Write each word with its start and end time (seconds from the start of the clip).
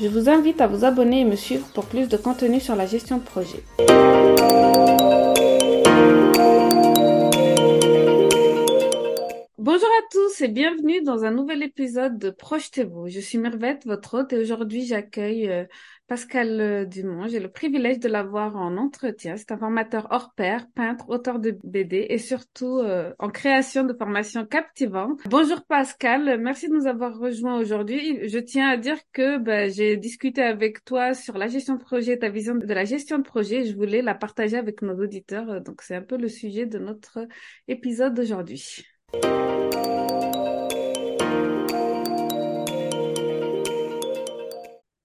Je 0.00 0.08
vous 0.08 0.28
invite 0.28 0.60
à 0.60 0.66
vous 0.66 0.84
abonner 0.84 1.20
et 1.20 1.24
me 1.24 1.36
suivre 1.36 1.66
pour 1.68 1.86
plus 1.86 2.08
de 2.08 2.16
contenu 2.16 2.58
sur 2.58 2.74
la 2.74 2.84
gestion 2.84 3.18
de 3.18 3.22
projet. 3.22 3.62
Bonjour 9.56 9.88
à 9.88 10.02
tous 10.10 10.40
et 10.40 10.48
bienvenue 10.48 11.00
dans 11.02 11.22
un 11.22 11.30
nouvel 11.30 11.62
épisode 11.62 12.18
de 12.18 12.30
Projetez-vous. 12.30 13.06
Je 13.08 13.20
suis 13.20 13.38
Mervette, 13.38 13.86
votre 13.86 14.18
hôte, 14.18 14.32
et 14.32 14.38
aujourd'hui 14.38 14.84
j'accueille 14.84 15.48
euh, 15.48 15.64
Pascal 16.06 16.60
euh, 16.60 16.84
Dumont. 16.84 17.26
J'ai 17.28 17.40
le 17.40 17.50
privilège 17.50 17.98
de 17.98 18.08
l'avoir 18.08 18.56
en 18.56 18.76
entretien. 18.76 19.36
C'est 19.36 19.52
un 19.52 19.58
formateur 19.58 20.06
hors 20.10 20.34
pair, 20.34 20.66
peintre, 20.74 21.08
auteur 21.08 21.38
de 21.38 21.58
BD 21.64 22.06
et 22.10 22.18
surtout 22.18 22.78
euh, 22.78 23.12
en 23.18 23.30
création 23.30 23.84
de 23.84 23.94
formations 23.94 24.44
captivantes. 24.44 25.20
Bonjour 25.28 25.64
Pascal, 25.64 26.38
merci 26.40 26.68
de 26.68 26.74
nous 26.74 26.86
avoir 26.86 27.18
rejoints 27.18 27.58
aujourd'hui. 27.58 28.28
Je 28.28 28.38
tiens 28.38 28.68
à 28.68 28.76
dire 28.76 28.98
que 29.12 29.38
ben, 29.38 29.70
j'ai 29.70 29.96
discuté 29.96 30.42
avec 30.42 30.84
toi 30.84 31.14
sur 31.14 31.38
la 31.38 31.48
gestion 31.48 31.76
de 31.76 31.82
projet, 31.82 32.18
ta 32.18 32.28
vision 32.28 32.54
de 32.54 32.66
la 32.66 32.84
gestion 32.84 33.18
de 33.18 33.24
projet. 33.24 33.64
Je 33.64 33.74
voulais 33.74 34.02
la 34.02 34.14
partager 34.14 34.58
avec 34.58 34.82
nos 34.82 34.98
auditeurs. 35.02 35.62
Donc 35.62 35.80
c'est 35.82 35.94
un 35.94 36.02
peu 36.02 36.18
le 36.18 36.28
sujet 36.28 36.66
de 36.66 36.78
notre 36.78 37.26
épisode 37.66 38.14
d'aujourd'hui. 38.14 38.84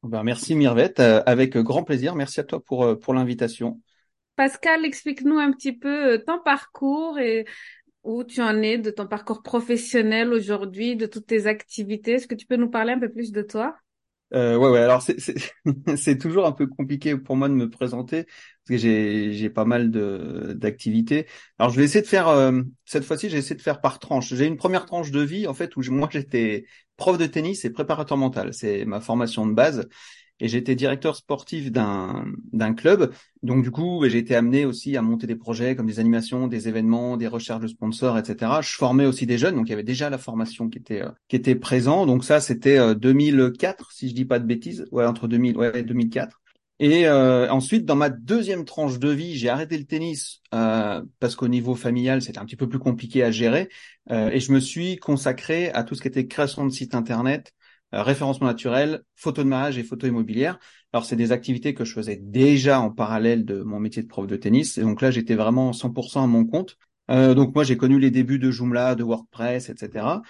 Ben, 0.09 0.23
merci 0.23 0.55
Mirvette, 0.55 0.99
euh, 0.99 1.21
avec 1.27 1.55
grand 1.55 1.83
plaisir. 1.83 2.15
Merci 2.15 2.39
à 2.39 2.43
toi 2.43 2.59
pour, 2.59 2.83
euh, 2.83 2.95
pour 2.95 3.13
l'invitation. 3.13 3.79
Pascal, 4.35 4.83
explique-nous 4.83 5.37
un 5.37 5.51
petit 5.51 5.71
peu 5.71 6.13
euh, 6.13 6.17
ton 6.17 6.39
parcours 6.39 7.19
et 7.19 7.45
où 8.03 8.23
tu 8.23 8.41
en 8.41 8.59
es 8.63 8.79
de 8.79 8.89
ton 8.89 9.05
parcours 9.05 9.43
professionnel 9.43 10.33
aujourd'hui, 10.33 10.95
de 10.95 11.05
toutes 11.05 11.27
tes 11.27 11.45
activités. 11.45 12.13
Est-ce 12.13 12.25
que 12.27 12.33
tu 12.33 12.47
peux 12.47 12.55
nous 12.55 12.71
parler 12.71 12.93
un 12.93 12.99
peu 12.99 13.11
plus 13.11 13.31
de 13.31 13.43
toi? 13.43 13.77
Euh, 14.33 14.55
ouais, 14.57 14.69
ouais. 14.69 14.79
Alors 14.79 15.01
c'est 15.97 16.17
toujours 16.17 16.45
un 16.45 16.51
peu 16.51 16.67
compliqué 16.67 17.17
pour 17.17 17.35
moi 17.35 17.49
de 17.49 17.53
me 17.55 17.69
présenter 17.69 18.23
parce 18.25 18.69
que 18.69 18.77
j'ai 18.77 19.33
j'ai 19.33 19.49
pas 19.49 19.65
mal 19.65 19.89
de 19.91 20.53
d'activités. 20.55 21.27
Alors 21.57 21.71
je 21.71 21.77
vais 21.77 21.85
essayer 21.85 22.01
de 22.01 22.07
faire 22.07 22.27
euh, 22.27 22.61
cette 22.85 23.03
fois-ci, 23.05 23.29
j'ai 23.29 23.37
essayé 23.37 23.55
de 23.55 23.61
faire 23.61 23.81
par 23.81 23.97
tranche. 23.99 24.33
J'ai 24.33 24.45
une 24.45 24.57
première 24.57 24.85
tranche 24.85 25.11
de 25.11 25.21
vie 25.21 25.47
en 25.47 25.53
fait 25.53 25.75
où 25.77 25.81
moi 25.91 26.09
j'étais 26.11 26.65
prof 26.97 27.17
de 27.17 27.25
tennis 27.25 27.65
et 27.65 27.71
préparateur 27.71 28.17
mental. 28.17 28.53
C'est 28.53 28.85
ma 28.85 29.01
formation 29.01 29.47
de 29.47 29.53
base 29.53 29.87
et 30.39 30.47
j'étais 30.47 30.75
directeur 30.75 31.15
sportif 31.15 31.71
d'un 31.71 32.25
d'un 32.53 32.73
club. 32.73 33.13
Donc 33.43 33.63
du 33.63 33.71
coup, 33.71 34.03
j'ai 34.07 34.17
été 34.17 34.35
amené 34.35 34.65
aussi 34.65 34.97
à 34.97 35.01
monter 35.01 35.27
des 35.27 35.35
projets 35.35 35.75
comme 35.75 35.87
des 35.87 35.99
animations, 35.99 36.47
des 36.47 36.67
événements, 36.67 37.17
des 37.17 37.27
recherches 37.27 37.61
de 37.61 37.67
sponsors, 37.67 38.17
etc. 38.17 38.61
Je 38.61 38.75
formais 38.75 39.05
aussi 39.05 39.25
des 39.25 39.37
jeunes, 39.37 39.55
donc 39.55 39.67
il 39.67 39.71
y 39.71 39.73
avait 39.73 39.83
déjà 39.83 40.09
la 40.09 40.17
formation 40.17 40.69
qui 40.69 40.77
était 40.79 41.01
euh, 41.01 41.09
qui 41.27 41.35
était 41.35 41.55
présent. 41.55 42.05
Donc 42.05 42.23
ça, 42.23 42.39
c'était 42.39 42.95
2004, 42.95 43.81
euh, 43.81 43.85
si 43.91 44.09
je 44.09 44.15
dis 44.15 44.25
pas 44.25 44.39
de 44.39 44.45
bêtises, 44.45 44.85
ouais 44.91 45.05
entre 45.05 45.27
2000, 45.27 45.57
ouais 45.57 45.83
2004. 45.83 46.39
Et 46.81 47.07
euh, 47.07 47.49
ensuite, 47.51 47.85
dans 47.85 47.97
ma 47.97 48.09
deuxième 48.09 48.63
tranche 48.63 48.99
de 48.99 49.09
vie, 49.09 49.37
j'ai 49.37 49.49
arrêté 49.49 49.77
le 49.77 49.83
tennis 49.83 50.41
euh, 50.53 51.03
parce 51.19 51.35
qu'au 51.35 51.49
niveau 51.49 51.75
familial, 51.75 52.21
c'était 52.21 52.39
un 52.39 52.45
petit 52.45 52.55
peu 52.55 52.69
plus 52.69 52.79
compliqué 52.79 53.21
à 53.21 53.31
gérer. 53.31 53.67
Euh, 54.11 54.29
et 54.29 54.39
je 54.39 54.53
me 54.53 54.61
suis 54.61 54.95
consacré 54.95 55.71
à 55.71 55.83
tout 55.83 55.95
ce 55.95 56.01
qui 56.01 56.07
était 56.07 56.27
création 56.27 56.65
de 56.65 56.71
sites 56.71 56.95
internet, 56.95 57.53
référencement 57.91 58.47
naturel, 58.47 59.01
photo 59.15 59.43
de 59.43 59.49
mariage 59.49 59.77
et 59.77 59.83
photo 59.83 60.07
immobilière. 60.07 60.59
Alors 60.93 61.05
c'est 61.05 61.15
des 61.15 61.31
activités 61.31 61.73
que 61.73 61.85
je 61.85 61.93
faisais 61.93 62.17
déjà 62.21 62.79
en 62.79 62.91
parallèle 62.91 63.45
de 63.45 63.61
mon 63.61 63.79
métier 63.79 64.01
de 64.01 64.07
prof 64.07 64.27
de 64.27 64.35
tennis. 64.35 64.77
Et 64.77 64.81
donc 64.81 65.01
là, 65.01 65.11
j'étais 65.11 65.35
vraiment 65.35 65.71
100% 65.71 66.23
à 66.23 66.27
mon 66.27 66.45
compte. 66.45 66.77
Euh, 67.11 67.33
donc 67.33 67.55
moi, 67.55 67.63
j'ai 67.63 67.77
connu 67.77 67.99
les 67.99 68.11
débuts 68.11 68.39
de 68.39 68.51
Joomla, 68.51 68.95
de 68.95 69.03
WordPress, 69.03 69.69
etc. 69.69 70.21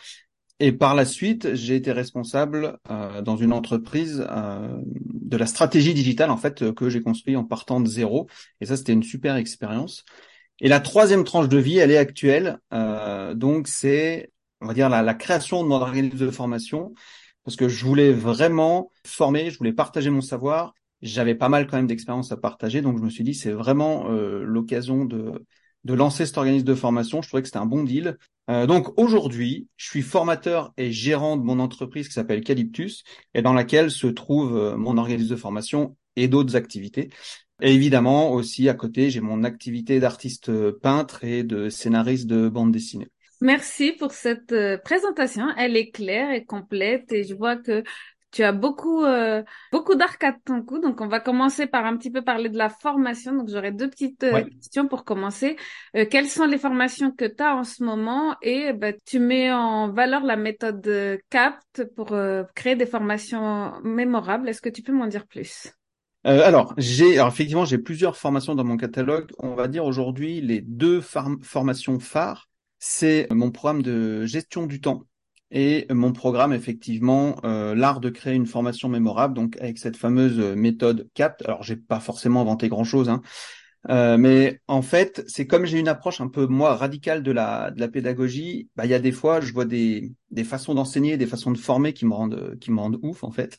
Et 0.61 0.73
par 0.73 0.93
la 0.93 1.05
suite, 1.05 1.55
j'ai 1.55 1.75
été 1.75 1.91
responsable 1.93 2.77
euh, 2.89 3.21
dans 3.21 3.37
une 3.37 3.53
entreprise 3.53 4.25
euh, 4.29 4.77
de 4.85 5.37
la 5.37 5.45
stratégie 5.45 5.93
digitale 5.93 6.31
en 6.31 6.37
fait 6.37 6.73
que 6.73 6.89
j'ai 6.89 7.01
construit 7.01 7.37
en 7.37 7.45
partant 7.45 7.79
de 7.79 7.87
zéro. 7.87 8.27
Et 8.59 8.65
ça, 8.65 8.75
c'était 8.75 8.93
une 8.93 9.03
super 9.03 9.37
expérience. 9.37 10.03
Et 10.59 10.67
la 10.67 10.81
troisième 10.81 11.23
tranche 11.23 11.47
de 11.47 11.57
vie, 11.57 11.77
elle 11.77 11.91
est 11.91 11.97
actuelle. 11.97 12.59
Euh, 12.73 13.33
donc 13.33 13.69
c'est, 13.69 14.31
on 14.59 14.67
va 14.67 14.73
dire, 14.73 14.89
la, 14.89 15.01
la 15.01 15.13
création 15.13 15.63
de 15.63 15.69
mon 15.69 15.75
organisme 15.75 16.17
de 16.17 16.31
formation 16.31 16.93
parce 17.49 17.55
que 17.55 17.67
je 17.67 17.83
voulais 17.83 18.13
vraiment 18.13 18.91
former, 19.07 19.49
je 19.49 19.57
voulais 19.57 19.73
partager 19.73 20.11
mon 20.11 20.21
savoir. 20.21 20.75
J'avais 21.01 21.33
pas 21.33 21.49
mal 21.49 21.65
quand 21.65 21.77
même 21.77 21.87
d'expérience 21.87 22.31
à 22.31 22.37
partager, 22.37 22.83
donc 22.83 22.99
je 22.99 23.03
me 23.03 23.09
suis 23.09 23.23
dit 23.23 23.33
c'est 23.33 23.49
vraiment 23.49 24.11
euh, 24.11 24.43
l'occasion 24.43 25.03
de 25.03 25.43
de 25.83 25.93
lancer 25.95 26.27
cet 26.27 26.37
organisme 26.37 26.67
de 26.67 26.75
formation. 26.75 27.23
Je 27.23 27.27
trouvais 27.27 27.41
que 27.41 27.47
c'était 27.47 27.57
un 27.57 27.65
bon 27.65 27.83
deal. 27.83 28.19
Euh, 28.51 28.67
donc 28.67 28.95
aujourd'hui, 28.99 29.67
je 29.77 29.87
suis 29.89 30.03
formateur 30.03 30.71
et 30.77 30.91
gérant 30.91 31.37
de 31.37 31.41
mon 31.41 31.59
entreprise 31.59 32.07
qui 32.07 32.13
s'appelle 32.13 32.43
Calyptus 32.43 33.03
et 33.33 33.41
dans 33.41 33.53
laquelle 33.53 33.89
se 33.89 34.05
trouve 34.05 34.55
euh, 34.55 34.77
mon 34.77 34.99
organisme 34.99 35.31
de 35.31 35.35
formation 35.35 35.97
et 36.17 36.27
d'autres 36.27 36.55
activités. 36.55 37.09
Et 37.63 37.73
évidemment 37.73 38.31
aussi 38.31 38.69
à 38.69 38.75
côté, 38.75 39.09
j'ai 39.09 39.21
mon 39.21 39.43
activité 39.43 39.99
d'artiste 39.99 40.51
peintre 40.81 41.23
et 41.23 41.41
de 41.41 41.69
scénariste 41.69 42.27
de 42.27 42.47
bande 42.47 42.71
dessinée. 42.71 43.07
Merci 43.41 43.93
pour 43.93 44.11
cette 44.11 44.51
euh, 44.51 44.77
présentation. 44.77 45.47
Elle 45.57 45.77
est 45.77 45.91
claire 45.91 46.31
et 46.31 46.43
complète 46.43 47.11
et 47.13 47.23
je 47.23 47.33
vois 47.33 47.55
que 47.55 47.83
tu 48.31 48.43
as 48.43 48.51
beaucoup 48.51 49.03
euh, 49.05 49.41
beaucoup 49.71 49.95
d'arc 49.95 50.21
à 50.23 50.33
ton 50.33 50.61
cou. 50.61 50.79
Donc 50.79 50.99
on 50.99 51.07
va 51.07 51.21
commencer 51.21 51.65
par 51.65 51.85
un 51.85 51.95
petit 51.95 52.11
peu 52.11 52.21
parler 52.21 52.49
de 52.49 52.57
la 52.57 52.69
formation. 52.69 53.33
Donc 53.33 53.49
j'aurais 53.49 53.71
deux 53.71 53.89
petites 53.89 54.23
euh, 54.23 54.43
questions 54.43 54.87
pour 54.87 55.05
commencer. 55.05 55.55
quelles 55.93 56.27
sont 56.27 56.45
les 56.45 56.57
formations 56.57 57.11
que 57.11 57.25
tu 57.25 57.41
as 57.41 57.55
en 57.55 57.63
ce 57.63 57.81
moment? 57.81 58.35
Et 58.41 58.73
bah, 58.73 58.91
tu 59.05 59.19
mets 59.19 59.51
en 59.51 59.89
valeur 59.89 60.23
la 60.25 60.35
méthode 60.35 61.19
CAPT 61.29 61.85
pour 61.95 62.15
créer 62.55 62.75
des 62.75 62.85
formations 62.85 63.71
mémorables. 63.83 64.49
Est-ce 64.49 64.61
que 64.61 64.69
tu 64.69 64.83
peux 64.83 64.93
m'en 64.93 65.07
dire 65.07 65.25
plus? 65.25 65.73
Alors, 66.25 66.73
j'ai 66.77 67.13
alors 67.13 67.29
effectivement 67.29 67.63
j'ai 67.63 67.77
plusieurs 67.77 68.17
formations 68.17 68.53
dans 68.53 68.65
mon 68.65 68.75
catalogue. 68.75 69.31
On 69.39 69.55
va 69.55 69.69
dire 69.69 69.85
aujourd'hui 69.85 70.41
les 70.41 70.59
deux 70.59 70.99
formations 70.99 71.99
phares 71.99 72.48
c'est 72.79 73.27
mon 73.31 73.51
programme 73.51 73.81
de 73.81 74.25
gestion 74.25 74.65
du 74.65 74.81
temps 74.81 75.03
et 75.51 75.87
mon 75.91 76.13
programme 76.13 76.53
effectivement 76.53 77.37
euh, 77.43 77.73
l'art 77.75 77.99
de 77.99 78.09
créer 78.09 78.35
une 78.35 78.45
formation 78.45 78.87
mémorable 78.87 79.33
donc 79.33 79.57
avec 79.59 79.77
cette 79.77 79.97
fameuse 79.97 80.39
méthode 80.55 81.09
CAPT. 81.13 81.43
Alors 81.45 81.63
j'ai 81.63 81.75
pas 81.75 81.99
forcément 81.99 82.41
inventé 82.41 82.69
grand 82.69 82.83
chose 82.83 83.09
hein, 83.09 83.21
euh, 83.89 84.17
mais 84.17 84.61
en 84.67 84.81
fait 84.81 85.23
c'est 85.27 85.47
comme 85.47 85.65
j'ai 85.65 85.79
une 85.79 85.87
approche 85.87 86.21
un 86.21 86.27
peu 86.27 86.45
moi 86.45 86.75
radicale 86.75 87.23
de 87.23 87.31
la 87.31 87.71
de 87.71 87.79
la 87.79 87.87
pédagogie 87.87 88.69
bah 88.75 88.85
il 88.85 88.91
y 88.91 88.93
a 88.93 88.99
des 88.99 89.11
fois 89.11 89.41
je 89.41 89.51
vois 89.53 89.65
des 89.65 90.11
des 90.31 90.43
façons 90.43 90.75
d'enseigner 90.75 91.17
des 91.17 91.27
façons 91.27 91.51
de 91.51 91.57
former 91.57 91.93
qui 91.93 92.05
me 92.05 92.13
rendent 92.13 92.57
qui 92.59 92.71
me 92.71 92.79
rendent 92.79 92.99
ouf 93.01 93.23
en 93.23 93.31
fait. 93.31 93.57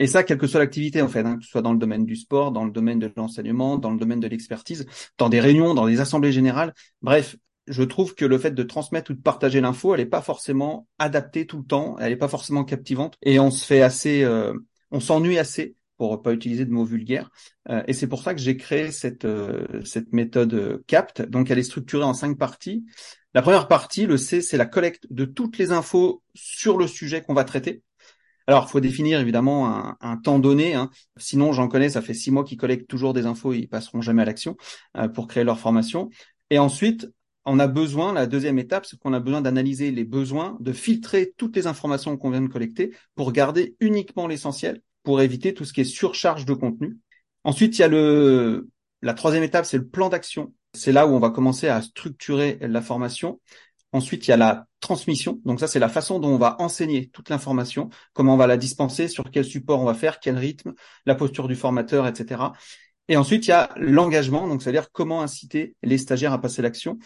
Et 0.00 0.06
ça, 0.06 0.24
quelle 0.24 0.38
que 0.38 0.46
soit 0.46 0.60
l'activité, 0.60 1.02
en 1.02 1.08
fait, 1.08 1.20
hein, 1.20 1.36
que 1.36 1.44
ce 1.44 1.50
soit 1.50 1.60
dans 1.60 1.74
le 1.74 1.78
domaine 1.78 2.06
du 2.06 2.16
sport, 2.16 2.52
dans 2.52 2.64
le 2.64 2.70
domaine 2.70 2.98
de 2.98 3.12
l'enseignement, 3.16 3.76
dans 3.76 3.90
le 3.90 3.98
domaine 3.98 4.18
de 4.18 4.28
l'expertise, 4.28 4.86
dans 5.18 5.28
des 5.28 5.40
réunions, 5.40 5.74
dans 5.74 5.86
des 5.86 6.00
assemblées 6.00 6.32
générales. 6.32 6.72
Bref, 7.02 7.36
je 7.66 7.82
trouve 7.82 8.14
que 8.14 8.24
le 8.24 8.38
fait 8.38 8.52
de 8.52 8.62
transmettre 8.62 9.10
ou 9.10 9.14
de 9.14 9.20
partager 9.20 9.60
l'info, 9.60 9.94
elle 9.94 10.00
n'est 10.00 10.06
pas 10.06 10.22
forcément 10.22 10.88
adaptée 10.98 11.46
tout 11.46 11.58
le 11.58 11.64
temps, 11.64 11.96
elle 11.98 12.10
n'est 12.10 12.16
pas 12.16 12.28
forcément 12.28 12.64
captivante, 12.64 13.16
et 13.22 13.38
on 13.38 13.50
se 13.50 13.64
fait 13.64 13.82
assez, 13.82 14.22
euh, 14.22 14.52
on 14.90 15.00
s'ennuie 15.00 15.38
assez 15.38 15.76
pour 15.96 16.22
pas 16.22 16.32
utiliser 16.32 16.64
de 16.64 16.70
mots 16.70 16.84
vulgaires. 16.84 17.30
Euh, 17.68 17.82
et 17.86 17.92
c'est 17.92 18.06
pour 18.06 18.22
ça 18.22 18.34
que 18.34 18.40
j'ai 18.40 18.56
créé 18.56 18.90
cette 18.90 19.26
euh, 19.26 19.66
cette 19.84 20.12
méthode 20.14 20.82
CAPT. 20.86 21.22
Donc 21.28 21.50
elle 21.50 21.58
est 21.58 21.62
structurée 21.62 22.04
en 22.04 22.14
cinq 22.14 22.38
parties. 22.38 22.86
La 23.34 23.42
première 23.42 23.68
partie, 23.68 24.06
le 24.06 24.16
C, 24.16 24.40
c'est 24.40 24.56
la 24.56 24.66
collecte 24.66 25.06
de 25.10 25.24
toutes 25.24 25.58
les 25.58 25.72
infos 25.72 26.22
sur 26.34 26.78
le 26.78 26.86
sujet 26.86 27.22
qu'on 27.22 27.34
va 27.34 27.44
traiter. 27.44 27.82
Alors, 28.50 28.64
il 28.68 28.70
faut 28.70 28.80
définir 28.80 29.20
évidemment 29.20 29.96
un, 30.00 30.16
temps 30.16 30.40
donné. 30.40 30.74
Hein. 30.74 30.90
Sinon, 31.16 31.52
j'en 31.52 31.68
connais, 31.68 31.90
ça 31.90 32.02
fait 32.02 32.14
six 32.14 32.32
mois 32.32 32.42
qu'ils 32.42 32.58
collectent 32.58 32.88
toujours 32.88 33.12
des 33.12 33.24
infos, 33.24 33.52
ils 33.52 33.68
passeront 33.68 34.00
jamais 34.00 34.22
à 34.22 34.24
l'action 34.24 34.56
euh, 34.96 35.06
pour 35.06 35.28
créer 35.28 35.44
leur 35.44 35.60
formation. 35.60 36.10
Et 36.50 36.58
ensuite, 36.58 37.08
on 37.44 37.58
a 37.58 37.66
besoin, 37.66 38.12
la 38.12 38.26
deuxième 38.26 38.58
étape, 38.58 38.86
c'est 38.86 38.98
qu'on 38.98 39.12
a 39.12 39.20
besoin 39.20 39.40
d'analyser 39.40 39.90
les 39.90 40.04
besoins, 40.04 40.56
de 40.60 40.72
filtrer 40.72 41.32
toutes 41.36 41.56
les 41.56 41.66
informations 41.66 42.16
qu'on 42.16 42.30
vient 42.30 42.42
de 42.42 42.48
collecter 42.48 42.94
pour 43.14 43.32
garder 43.32 43.76
uniquement 43.80 44.26
l'essentiel, 44.26 44.82
pour 45.02 45.20
éviter 45.20 45.54
tout 45.54 45.64
ce 45.64 45.72
qui 45.72 45.80
est 45.80 45.84
surcharge 45.84 46.44
de 46.44 46.54
contenu. 46.54 46.98
Ensuite, 47.44 47.78
il 47.78 47.80
y 47.80 47.84
a 47.84 47.88
le, 47.88 48.68
la 49.02 49.14
troisième 49.14 49.42
étape, 49.42 49.64
c'est 49.64 49.78
le 49.78 49.88
plan 49.88 50.10
d'action. 50.10 50.52
C'est 50.74 50.92
là 50.92 51.06
où 51.06 51.10
on 51.10 51.18
va 51.18 51.30
commencer 51.30 51.68
à 51.68 51.80
structurer 51.82 52.58
la 52.60 52.82
formation. 52.82 53.40
Ensuite, 53.92 54.28
il 54.28 54.30
y 54.30 54.34
a 54.34 54.36
la 54.36 54.66
transmission. 54.78 55.40
Donc 55.44 55.58
ça, 55.58 55.66
c'est 55.66 55.78
la 55.78 55.88
façon 55.88 56.20
dont 56.20 56.28
on 56.28 56.38
va 56.38 56.56
enseigner 56.60 57.08
toute 57.08 57.30
l'information, 57.30 57.88
comment 58.12 58.34
on 58.34 58.36
va 58.36 58.46
la 58.46 58.56
dispenser, 58.56 59.08
sur 59.08 59.30
quel 59.30 59.44
support 59.44 59.80
on 59.80 59.84
va 59.84 59.94
faire, 59.94 60.20
quel 60.20 60.38
rythme, 60.38 60.74
la 61.06 61.14
posture 61.14 61.48
du 61.48 61.56
formateur, 61.56 62.06
etc. 62.06 62.52
Et 63.08 63.16
ensuite, 63.16 63.46
il 63.46 63.50
y 63.50 63.52
a 63.52 63.70
l'engagement, 63.76 64.46
donc 64.46 64.62
c'est-à-dire 64.62 64.92
comment 64.92 65.22
inciter 65.22 65.74
les 65.82 65.98
stagiaires 65.98 66.32
à 66.32 66.40
passer 66.40 66.62
l'action. 66.62 66.98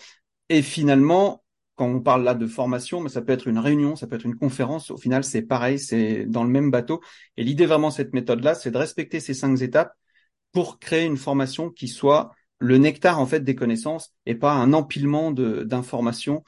Et 0.48 0.62
finalement, 0.62 1.44
quand 1.76 1.86
on 1.86 2.00
parle 2.00 2.24
là 2.24 2.34
de 2.34 2.46
formation, 2.46 3.00
mais 3.00 3.08
ça 3.08 3.22
peut 3.22 3.32
être 3.32 3.48
une 3.48 3.58
réunion, 3.58 3.96
ça 3.96 4.06
peut 4.06 4.16
être 4.16 4.26
une 4.26 4.36
conférence, 4.36 4.90
au 4.90 4.96
final, 4.96 5.24
c'est 5.24 5.42
pareil, 5.42 5.78
c'est 5.78 6.26
dans 6.26 6.44
le 6.44 6.50
même 6.50 6.70
bateau. 6.70 7.00
Et 7.36 7.44
l'idée 7.44 7.66
vraiment 7.66 7.88
de 7.88 7.94
cette 7.94 8.14
méthode-là, 8.14 8.54
c'est 8.54 8.70
de 8.70 8.78
respecter 8.78 9.20
ces 9.20 9.34
cinq 9.34 9.60
étapes 9.62 9.94
pour 10.52 10.78
créer 10.78 11.04
une 11.04 11.16
formation 11.16 11.70
qui 11.70 11.88
soit 11.88 12.32
le 12.58 12.78
nectar 12.78 13.20
en 13.20 13.26
fait 13.26 13.40
des 13.40 13.54
connaissances 13.56 14.14
et 14.26 14.34
pas 14.34 14.52
un 14.52 14.72
empilement 14.72 15.32
d'informations 15.32 16.44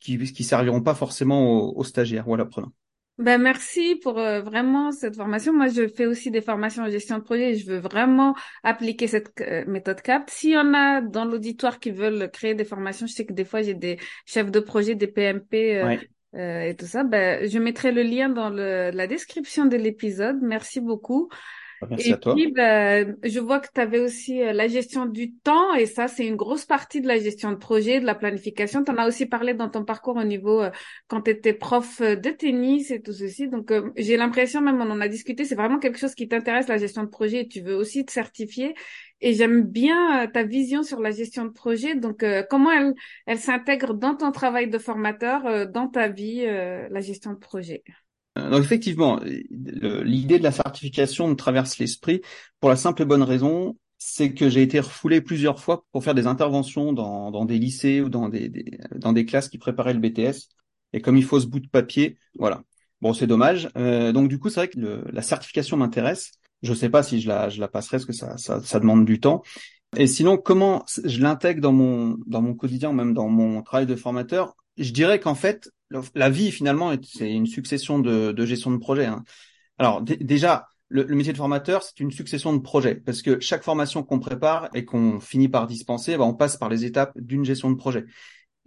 qui 0.00 0.18
qui 0.32 0.44
serviront 0.44 0.82
pas 0.82 0.94
forcément 0.94 1.76
aux, 1.76 1.84
stagiaires 1.84 2.28
ou 2.28 2.34
à 2.34 2.38
l'apprenant. 2.38 2.72
Ben 3.20 3.36
merci 3.36 3.96
pour 3.96 4.18
euh, 4.18 4.40
vraiment 4.40 4.92
cette 4.92 5.14
formation. 5.14 5.52
Moi, 5.52 5.68
je 5.68 5.86
fais 5.88 6.06
aussi 6.06 6.30
des 6.30 6.40
formations 6.40 6.84
en 6.84 6.88
gestion 6.88 7.18
de 7.18 7.22
projet 7.22 7.50
et 7.50 7.54
je 7.54 7.66
veux 7.66 7.78
vraiment 7.78 8.34
appliquer 8.62 9.08
cette 9.08 9.38
euh, 9.42 9.62
méthode 9.66 10.00
CAP. 10.00 10.30
S'il 10.30 10.52
y 10.52 10.56
en 10.56 10.72
a 10.72 11.02
dans 11.02 11.26
l'auditoire 11.26 11.80
qui 11.80 11.90
veulent 11.90 12.30
créer 12.30 12.54
des 12.54 12.64
formations, 12.64 13.06
je 13.06 13.12
sais 13.12 13.26
que 13.26 13.34
des 13.34 13.44
fois 13.44 13.60
j'ai 13.60 13.74
des 13.74 13.98
chefs 14.24 14.50
de 14.50 14.58
projet, 14.58 14.94
des 14.94 15.06
PMP 15.06 15.82
euh, 16.34 16.62
et 16.62 16.74
tout 16.74 16.86
ça. 16.86 17.04
Ben, 17.04 17.46
je 17.46 17.58
mettrai 17.58 17.92
le 17.92 18.02
lien 18.02 18.30
dans 18.30 18.48
le, 18.48 18.90
la 18.90 19.06
description 19.06 19.66
de 19.66 19.76
l'épisode. 19.76 20.38
Merci 20.40 20.80
beaucoup. 20.80 21.28
Ah, 21.82 21.86
merci 21.88 22.10
et 22.10 22.12
à 22.12 22.16
toi. 22.18 22.34
Puis, 22.34 22.52
ben, 22.52 23.16
je 23.22 23.40
vois 23.40 23.58
que 23.58 23.68
tu 23.72 23.80
avais 23.80 24.00
aussi 24.00 24.42
euh, 24.42 24.52
la 24.52 24.68
gestion 24.68 25.06
du 25.06 25.32
temps 25.32 25.74
et 25.74 25.86
ça, 25.86 26.08
c'est 26.08 26.26
une 26.26 26.36
grosse 26.36 26.66
partie 26.66 27.00
de 27.00 27.08
la 27.08 27.18
gestion 27.18 27.52
de 27.52 27.56
projet, 27.56 28.00
de 28.00 28.04
la 28.04 28.14
planification. 28.14 28.84
Tu 28.84 28.90
en 28.90 28.98
as 28.98 29.06
aussi 29.06 29.24
parlé 29.26 29.54
dans 29.54 29.70
ton 29.70 29.84
parcours 29.84 30.16
au 30.16 30.24
niveau 30.24 30.60
euh, 30.60 30.70
quand 31.08 31.22
tu 31.22 31.30
étais 31.30 31.54
prof 31.54 32.00
euh, 32.02 32.16
de 32.16 32.30
tennis 32.30 32.90
et 32.90 33.00
tout 33.00 33.12
ceci. 33.12 33.48
Donc, 33.48 33.72
j'ai 33.96 34.18
l'impression, 34.18 34.60
même 34.60 34.80
on 34.80 34.90
en 34.90 35.00
a 35.00 35.08
discuté, 35.08 35.44
c'est 35.44 35.54
vraiment 35.54 35.78
quelque 35.78 35.98
chose 35.98 36.14
qui 36.14 36.28
t'intéresse, 36.28 36.68
la 36.68 36.76
gestion 36.76 37.02
de 37.02 37.08
projet 37.08 37.40
et 37.42 37.48
tu 37.48 37.62
veux 37.62 37.76
aussi 37.76 38.04
te 38.04 38.12
certifier. 38.12 38.74
Et 39.22 39.32
j'aime 39.34 39.62
bien 39.62 40.26
ta 40.28 40.42
vision 40.44 40.82
sur 40.82 41.00
la 41.00 41.10
gestion 41.10 41.44
de 41.44 41.50
projet. 41.50 41.94
Donc, 41.94 42.24
comment 42.48 42.70
elle, 42.72 42.94
elle 43.26 43.38
s'intègre 43.38 43.92
dans 43.92 44.14
ton 44.14 44.32
travail 44.32 44.70
de 44.70 44.78
formateur, 44.78 45.68
dans 45.68 45.88
ta 45.88 46.08
vie, 46.08 46.42
la 46.46 47.00
gestion 47.00 47.32
de 47.32 47.38
projet? 47.38 47.82
Donc 48.36 48.62
effectivement, 48.62 49.20
l'idée 49.50 50.38
de 50.38 50.44
la 50.44 50.52
certification 50.52 51.28
me 51.28 51.34
traverse 51.34 51.78
l'esprit 51.78 52.20
pour 52.60 52.70
la 52.70 52.76
simple 52.76 53.02
et 53.02 53.04
bonne 53.04 53.22
raison, 53.22 53.76
c'est 53.98 54.32
que 54.32 54.48
j'ai 54.48 54.62
été 54.62 54.80
refoulé 54.80 55.20
plusieurs 55.20 55.60
fois 55.60 55.84
pour 55.92 56.02
faire 56.02 56.14
des 56.14 56.26
interventions 56.26 56.92
dans, 56.92 57.44
des 57.44 57.58
lycées 57.58 58.00
ou 58.00 58.08
dans 58.08 58.28
des, 58.28 59.26
classes 59.26 59.48
qui 59.48 59.58
préparaient 59.58 59.92
le 59.92 60.00
BTS. 60.00 60.48
Et 60.92 61.00
comme 61.00 61.16
il 61.16 61.24
faut 61.24 61.38
ce 61.38 61.46
bout 61.46 61.60
de 61.60 61.68
papier, 61.68 62.18
voilà. 62.38 62.62
Bon, 63.02 63.12
c'est 63.12 63.26
dommage. 63.26 63.68
Euh, 63.76 64.12
donc 64.12 64.28
du 64.28 64.38
coup, 64.38 64.48
c'est 64.48 64.60
vrai 64.60 64.68
que 64.68 65.04
la 65.10 65.22
certification 65.22 65.76
m'intéresse. 65.76 66.32
Je 66.62 66.74
sais 66.74 66.88
pas 66.88 67.02
si 67.02 67.20
je 67.20 67.28
la, 67.28 67.68
passerai, 67.68 67.98
parce 67.98 68.06
que 68.06 68.12
ça 68.12 68.80
demande 68.80 69.04
du 69.04 69.20
temps. 69.20 69.42
Et 69.96 70.06
sinon, 70.06 70.38
comment 70.38 70.84
je 71.04 71.20
l'intègre 71.20 71.60
dans 71.60 71.72
mon, 71.72 72.16
dans 72.26 72.42
mon 72.42 72.54
quotidien, 72.54 72.92
même 72.92 73.12
dans 73.12 73.28
mon 73.28 73.62
travail 73.62 73.86
de 73.86 73.96
formateur? 73.96 74.56
Je 74.76 74.92
dirais 74.92 75.20
qu'en 75.20 75.34
fait, 75.34 75.70
la 76.14 76.30
vie 76.30 76.50
finalement 76.50 76.92
c'est 77.02 77.30
une 77.30 77.46
succession 77.46 77.98
de, 77.98 78.32
de, 78.32 78.46
gestion 78.46 78.70
de 78.70 78.78
projet. 78.78 79.06
Hein. 79.06 79.24
Alors 79.78 80.02
déjà, 80.02 80.68
le, 80.88 81.04
métier 81.06 81.32
de 81.32 81.38
formateur 81.38 81.82
c'est 81.82 82.00
une 82.00 82.10
succession 82.10 82.52
de 82.52 82.60
projets 82.60 82.94
parce 82.94 83.22
que 83.22 83.40
chaque 83.40 83.62
formation 83.62 84.02
qu'on 84.02 84.18
prépare 84.18 84.68
et 84.74 84.84
qu'on 84.84 85.20
finit 85.20 85.48
par 85.48 85.66
dispenser, 85.66 86.16
bah, 86.16 86.24
on 86.24 86.34
passe 86.34 86.56
par 86.56 86.68
les 86.68 86.84
étapes 86.84 87.12
d'une 87.16 87.44
gestion 87.44 87.70
de 87.70 87.76
projet. 87.76 88.04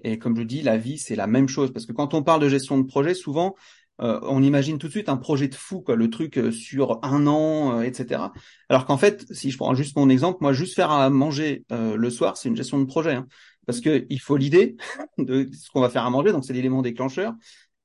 Et 0.03 0.17
comme 0.17 0.35
je 0.35 0.43
dis, 0.43 0.61
la 0.61 0.77
vie 0.77 0.97
c'est 0.97 1.15
la 1.15 1.27
même 1.27 1.47
chose 1.47 1.71
parce 1.71 1.85
que 1.85 1.93
quand 1.93 2.13
on 2.13 2.23
parle 2.23 2.41
de 2.41 2.49
gestion 2.49 2.77
de 2.77 2.83
projet, 2.83 3.13
souvent 3.13 3.55
euh, 4.01 4.19
on 4.23 4.41
imagine 4.41 4.79
tout 4.79 4.87
de 4.87 4.91
suite 4.91 5.07
un 5.07 5.17
projet 5.17 5.47
de 5.47 5.55
fou, 5.55 5.83
le 5.87 6.09
truc 6.09 6.37
euh, 6.37 6.51
sur 6.51 6.99
un 7.03 7.27
an, 7.27 7.79
euh, 7.79 7.83
etc. 7.83 8.31
Alors 8.67 8.85
qu'en 8.85 8.97
fait, 8.97 9.25
si 9.31 9.51
je 9.51 9.57
prends 9.57 9.75
juste 9.75 9.95
mon 9.95 10.09
exemple, 10.09 10.39
moi, 10.41 10.51
juste 10.51 10.75
faire 10.75 10.91
à 10.91 11.09
manger 11.09 11.63
le 11.69 12.09
soir, 12.09 12.37
c'est 12.37 12.49
une 12.49 12.55
gestion 12.55 12.79
de 12.79 12.85
projet. 12.85 13.13
Hein 13.13 13.27
parce 13.65 13.81
que 13.81 14.06
il 14.10 14.19
faut 14.19 14.38
l'idée 14.38 14.77
de 15.18 15.50
ce 15.54 15.69
qu'on 15.69 15.81
va 15.81 15.89
faire 15.89 16.06
à 16.06 16.10
manger, 16.10 16.31
donc 16.31 16.45
c'est 16.45 16.54
l'élément 16.54 16.81
déclencheur. 16.81 17.33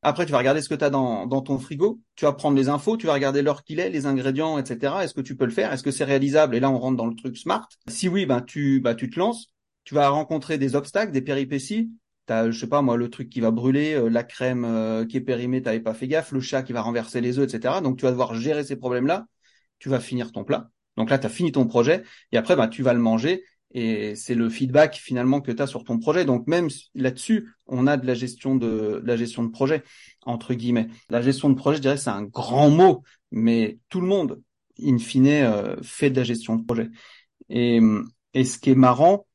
Après, 0.03 0.27
tu 0.27 0.33
vas 0.33 0.39
regarder 0.39 0.63
ce 0.63 0.69
que 0.69 0.77
tu 0.77 0.85
as 0.85 0.91
dans, 0.91 1.27
ton 1.43 1.59
frigo, 1.59 2.01
tu 2.15 2.25
vas 2.25 2.33
prendre 2.33 2.57
les 2.57 2.69
infos, 2.69 2.97
tu 2.97 3.07
vas 3.07 3.15
regarder 3.15 3.43
l'heure 3.43 3.65
qu'il 3.65 3.81
est, 3.81 3.91
les 3.91 4.07
ingrédients, 4.07 4.57
etc. 4.57 5.03
Est-ce 5.03 5.13
que 5.13 5.21
tu 5.21 5.37
peux 5.37 5.45
le 5.45 5.51
faire? 5.51 5.73
Est-ce 5.73 5.83
que 5.83 5.91
c'est 5.91 6.05
réalisable? 6.05 6.55
Et 6.55 6.61
là, 6.61 6.71
on 6.71 6.79
rentre 6.79 6.97
dans 6.97 7.07
le 7.07 7.17
truc 7.17 7.37
smart. 7.37 7.69
Si 7.89 8.09
oui, 8.09 8.25
ben 8.25 8.41
tu, 8.41 8.81
bah, 8.81 8.95
tu 8.95 9.11
te 9.11 9.19
lances. 9.19 9.53
Tu 9.85 9.95
vas 9.95 10.09
rencontrer 10.09 10.57
des 10.57 10.77
obstacles, 10.77 11.11
des 11.11 11.23
péripéties. 11.23 11.91
T'as, 12.27 12.51
je 12.51 12.61
sais 12.61 12.69
pas 12.69 12.83
moi, 12.83 12.97
le 12.97 13.11
truc 13.11 13.29
qui 13.29 13.41
va 13.41 13.51
brûler, 13.51 13.95
euh, 13.95 14.09
la 14.09 14.23
crème 14.23 14.65
euh, 14.65 15.05
qui 15.05 15.17
est 15.17 15.21
périmée, 15.21 15.63
t'avais 15.63 15.81
pas 15.81 15.95
fait 15.95 16.07
gaffe, 16.07 16.31
le 16.31 16.41
chat 16.41 16.63
qui 16.63 16.73
va 16.73 16.83
renverser 16.83 17.21
les 17.21 17.39
œufs, 17.39 17.53
etc. 17.53 17.81
Donc 17.81 17.99
tu 17.99 18.05
vas 18.05 18.11
devoir 18.11 18.35
gérer 18.35 18.65
ces 18.65 18.77
problèmes-là. 18.77 19.27
Tu 19.79 19.89
vas 19.89 19.99
finir 19.99 20.31
ton 20.31 20.45
plat. 20.45 20.71
Donc 20.97 21.11
là, 21.11 21.19
tu 21.19 21.27
as 21.27 21.31
fini 21.31 21.53
ton 21.53 21.67
projet 21.67 22.03
et 22.33 22.37
après, 22.37 22.55
bah, 22.55 22.69
tu 22.69 22.83
vas 22.83 22.93
le 22.93 23.01
manger 23.01 23.45
et 23.73 24.15
c'est 24.15 24.35
le 24.35 24.49
feedback 24.49 24.97
finalement 24.97 25.41
que 25.41 25.53
tu 25.53 25.67
sur 25.67 25.85
ton 25.85 25.99
projet. 25.99 26.25
Donc 26.25 26.47
même 26.47 26.69
là-dessus, 26.95 27.55
on 27.67 27.87
a 27.87 27.97
de 27.97 28.07
la 28.07 28.15
gestion 28.15 28.57
de, 28.57 29.03
la 29.05 29.17
gestion 29.17 29.43
de 29.43 29.51
projet 29.51 29.83
entre 30.23 30.55
guillemets. 30.55 30.89
La 31.11 31.23
gestion 31.23 31.51
de 31.51 31.55
projet, 31.55 31.77
je 31.77 31.83
dirais, 31.83 31.97
c'est 31.97 32.11
un 32.11 32.25
grand 32.25 32.71
mot, 32.71 33.03
mais 33.31 33.79
tout 33.89 34.01
le 34.01 34.07
monde, 34.07 34.43
in 34.83 34.99
fine, 34.99 35.27
euh, 35.27 35.77
fait 35.83 36.11
de 36.11 36.17
la 36.17 36.25
gestion 36.25 36.57
de 36.57 36.65
projet. 36.65 36.89
Et, 37.51 37.81
et 38.35 38.45
ce 38.45 38.59
qui 38.59 38.71
est 38.71 38.75
marrant, 38.75 39.27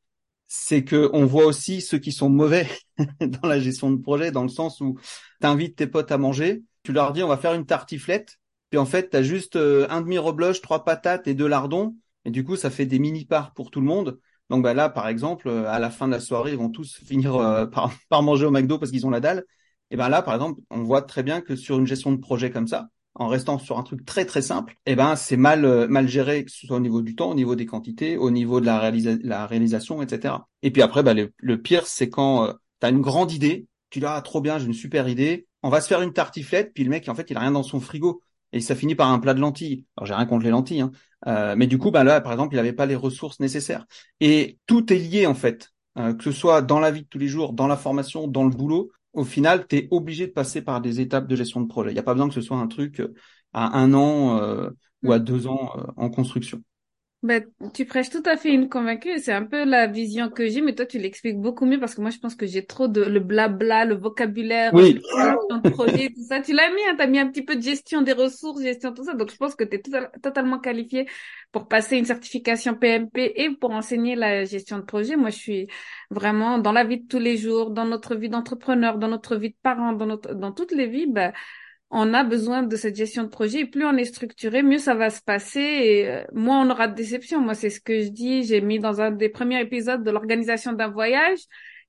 c'est 0.47 0.83
que 0.83 1.09
on 1.13 1.25
voit 1.25 1.45
aussi 1.45 1.81
ceux 1.81 1.97
qui 1.97 2.11
sont 2.11 2.29
mauvais 2.29 2.67
dans 3.21 3.47
la 3.47 3.59
gestion 3.59 3.91
de 3.91 3.97
projet, 3.97 4.31
dans 4.31 4.43
le 4.43 4.49
sens 4.49 4.81
où 4.81 4.97
tu 5.41 5.47
invites 5.47 5.75
tes 5.75 5.87
potes 5.87 6.11
à 6.11 6.17
manger, 6.17 6.63
tu 6.83 6.91
leur 6.91 7.11
dis 7.13 7.23
on 7.23 7.27
va 7.27 7.37
faire 7.37 7.53
une 7.53 7.65
tartiflette, 7.65 8.37
puis 8.69 8.77
en 8.77 8.85
fait 8.85 9.09
tu 9.09 9.17
as 9.17 9.23
juste 9.23 9.55
euh, 9.55 9.87
un 9.89 10.01
demi 10.01 10.17
rebloche, 10.17 10.61
trois 10.61 10.85
patates 10.85 11.27
et 11.27 11.33
deux 11.33 11.47
lardons 11.47 11.95
et 12.25 12.31
du 12.31 12.43
coup, 12.43 12.55
ça 12.55 12.69
fait 12.69 12.85
des 12.85 12.99
mini 12.99 13.25
parts 13.25 13.53
pour 13.53 13.71
tout 13.71 13.81
le 13.81 13.87
monde. 13.87 14.19
Donc 14.49 14.63
bah 14.63 14.73
là, 14.73 14.89
par 14.89 15.07
exemple, 15.07 15.47
euh, 15.47 15.67
à 15.67 15.79
la 15.79 15.89
fin 15.89 16.07
de 16.07 16.11
la 16.13 16.19
soirée, 16.19 16.51
ils 16.51 16.57
vont 16.57 16.69
tous 16.69 16.99
finir 17.05 17.35
euh, 17.35 17.65
par, 17.65 18.23
manger 18.23 18.45
au 18.45 18.51
McDo 18.51 18.77
parce 18.77 18.91
qu'ils 18.91 19.05
ont 19.05 19.09
la 19.09 19.19
dalle. 19.19 19.45
Et 19.91 19.97
ben 19.97 20.09
là, 20.09 20.21
par 20.21 20.33
exemple, 20.33 20.61
on 20.69 20.83
voit 20.83 21.01
très 21.01 21.23
bien 21.23 21.41
que 21.41 21.55
sur 21.55 21.77
une 21.77 21.87
gestion 21.87 22.11
de 22.11 22.17
projet 22.17 22.49
comme 22.49 22.67
ça, 22.67 22.87
en 23.15 23.27
restant 23.27 23.59
sur 23.59 23.77
un 23.77 23.83
truc 23.83 24.05
très 24.05 24.25
très 24.25 24.41
simple, 24.41 24.75
et 24.87 24.95
ben 24.95 25.15
c'est 25.15 25.37
mal 25.37 25.65
euh, 25.65 25.87
mal 25.87 26.07
géré, 26.07 26.45
que 26.45 26.51
ce 26.51 26.65
soit 26.65 26.77
au 26.77 26.79
niveau 26.79 27.01
du 27.01 27.15
temps, 27.15 27.29
au 27.29 27.35
niveau 27.35 27.55
des 27.55 27.67
quantités, 27.67 28.17
au 28.17 28.31
niveau 28.31 28.59
de 28.59 28.65
la, 28.65 28.91
la 29.23 29.45
réalisation, 29.45 30.01
etc. 30.01 30.35
Et 30.63 30.71
puis 30.71 30.81
après, 30.81 31.03
bah, 31.03 31.13
le, 31.13 31.61
pire, 31.61 31.85
c'est 31.85 32.09
quand 32.09 32.47
tu 32.81 32.87
as 32.87 32.89
une 32.89 33.01
grande 33.01 33.31
idée, 33.31 33.67
tu 33.91 33.99
dis 33.99 34.05
ah 34.07 34.19
trop 34.21 34.41
bien, 34.41 34.57
j'ai 34.57 34.65
une 34.65 34.73
super 34.73 35.07
idée, 35.07 35.47
on 35.61 35.69
va 35.69 35.79
se 35.79 35.87
faire 35.87 36.01
une 36.01 36.13
tartiflette, 36.13 36.73
puis 36.73 36.83
le 36.83 36.89
mec 36.89 37.07
en 37.07 37.15
fait 37.15 37.29
il 37.29 37.37
a 37.37 37.41
rien 37.41 37.51
dans 37.51 37.63
son 37.63 37.79
frigo 37.79 38.21
et 38.53 38.61
ça 38.61 38.75
finit 38.75 38.95
par 38.95 39.11
un 39.11 39.19
plat 39.19 39.33
de 39.33 39.39
lentilles. 39.39 39.85
Alors 39.97 40.05
j'ai 40.05 40.13
rien 40.13 40.25
contre 40.25 40.45
les 40.45 40.51
lentilles, 40.51 40.81
hein, 40.81 40.91
euh, 41.27 41.55
mais 41.57 41.67
du 41.67 41.77
coup, 41.77 41.91
bah 41.91 42.03
là, 42.03 42.21
par 42.21 42.31
exemple, 42.31 42.53
il 42.53 42.57
n'avait 42.57 42.73
pas 42.73 42.85
les 42.85 42.95
ressources 42.95 43.39
nécessaires. 43.39 43.85
Et 44.19 44.59
tout 44.67 44.93
est 44.93 44.97
lié 44.97 45.25
en 45.25 45.33
fait, 45.33 45.71
euh, 45.97 46.13
que 46.13 46.23
ce 46.23 46.31
soit 46.31 46.61
dans 46.61 46.79
la 46.79 46.91
vie 46.91 47.01
de 47.03 47.07
tous 47.07 47.17
les 47.19 47.27
jours, 47.27 47.53
dans 47.53 47.67
la 47.67 47.77
formation, 47.77 48.27
dans 48.27 48.43
le 48.43 48.49
boulot. 48.51 48.91
Au 49.13 49.23
final, 49.23 49.67
tu 49.67 49.77
es 49.77 49.87
obligé 49.91 50.27
de 50.27 50.31
passer 50.31 50.61
par 50.61 50.81
des 50.81 51.01
étapes 51.01 51.27
de 51.27 51.35
gestion 51.35 51.61
de 51.61 51.67
projet. 51.67 51.91
Il 51.91 51.93
n'y 51.93 51.99
a 51.99 52.03
pas 52.03 52.13
besoin 52.13 52.29
que 52.29 52.35
ce 52.35 52.41
soit 52.41 52.57
un 52.57 52.67
truc 52.67 52.99
euh, 52.99 53.13
à 53.53 53.77
un 53.77 53.93
an 53.93 54.39
ou 55.03 55.11
à 55.11 55.19
deux 55.19 55.47
ans 55.47 55.73
en 55.97 56.09
construction. 56.09 56.63
Ben, 57.23 57.45
tu 57.73 57.85
prêches 57.85 58.09
tout 58.09 58.21
à 58.25 58.35
fait 58.35 58.49
une 58.49 58.67
convaincue. 58.67 59.17
C'est 59.17 59.31
un 59.31 59.45
peu 59.45 59.63
la 59.63 59.87
vision 59.87 60.29
que 60.29 60.45
j'ai, 60.45 60.59
mais 60.59 60.75
toi, 60.75 60.85
tu 60.85 60.99
l'expliques 60.99 61.39
beaucoup 61.39 61.65
mieux 61.65 61.79
parce 61.79 61.95
que 61.95 62.01
moi, 62.01 62.09
je 62.09 62.19
pense 62.19 62.35
que 62.35 62.45
j'ai 62.45 62.65
trop 62.65 62.89
de 62.89 63.01
le 63.01 63.21
blabla, 63.21 63.85
le 63.85 63.95
vocabulaire, 63.95 64.73
oui. 64.73 64.99
le 65.15 65.69
projet, 65.71 66.09
tout 66.09 66.21
ça. 66.27 66.41
Tu 66.41 66.51
l'as 66.51 66.69
mis, 66.69 66.81
hein, 66.89 66.95
tu 66.97 67.01
as 67.01 67.07
mis 67.07 67.19
un 67.19 67.27
petit 67.27 67.41
peu 67.41 67.55
de 67.55 67.61
gestion 67.61 68.01
des 68.01 68.11
ressources, 68.11 68.61
gestion 68.61 68.93
tout 68.93 69.05
ça. 69.05 69.13
Donc, 69.13 69.31
je 69.31 69.37
pense 69.37 69.55
que 69.55 69.63
tu 69.63 69.77
es 69.77 69.81
totalement 70.21 70.59
qualifié 70.59 71.07
pour 71.53 71.69
passer 71.69 71.95
une 71.95 72.03
certification 72.03 72.75
PMP 72.75 73.31
et 73.37 73.51
pour 73.51 73.71
enseigner 73.71 74.15
la 74.15 74.43
gestion 74.43 74.77
de 74.77 74.83
projet. 74.83 75.15
Moi, 75.15 75.29
je 75.29 75.37
suis 75.37 75.67
vraiment 76.09 76.57
dans 76.57 76.73
la 76.73 76.83
vie 76.83 76.99
de 76.99 77.07
tous 77.07 77.19
les 77.19 77.37
jours, 77.37 77.71
dans 77.71 77.85
notre 77.85 78.15
vie 78.15 78.27
d'entrepreneur, 78.27 78.97
dans 78.97 79.07
notre 79.07 79.37
vie 79.37 79.51
de 79.51 79.57
parent, 79.63 79.93
dans 79.93 80.07
notre, 80.07 80.33
dans 80.33 80.51
toutes 80.51 80.73
les 80.73 80.87
vies, 80.87 81.07
ben, 81.07 81.31
on 81.95 82.13
a 82.15 82.23
besoin 82.23 82.63
de 82.63 82.75
cette 82.75 82.95
gestion 82.95 83.23
de 83.23 83.29
projet. 83.29 83.59
Et 83.59 83.65
plus 83.65 83.85
on 83.85 83.95
est 83.95 84.05
structuré, 84.05 84.63
mieux 84.63 84.79
ça 84.79 84.95
va 84.95 85.11
se 85.11 85.21
passer 85.21 85.59
et 85.59 86.09
euh, 86.09 86.23
moins 86.33 86.65
on 86.65 86.69
aura 86.71 86.87
de 86.87 86.95
déception. 86.95 87.39
Moi, 87.39 87.53
c'est 87.53 87.69
ce 87.69 87.79
que 87.79 88.01
je 88.01 88.09
dis. 88.09 88.43
J'ai 88.43 88.61
mis 88.61 88.79
dans 88.79 88.99
un 88.99 89.11
des 89.11 89.29
premiers 89.29 89.61
épisodes 89.61 90.03
de 90.03 90.09
l'organisation 90.09 90.73
d'un 90.73 90.89
voyage. 90.89 91.37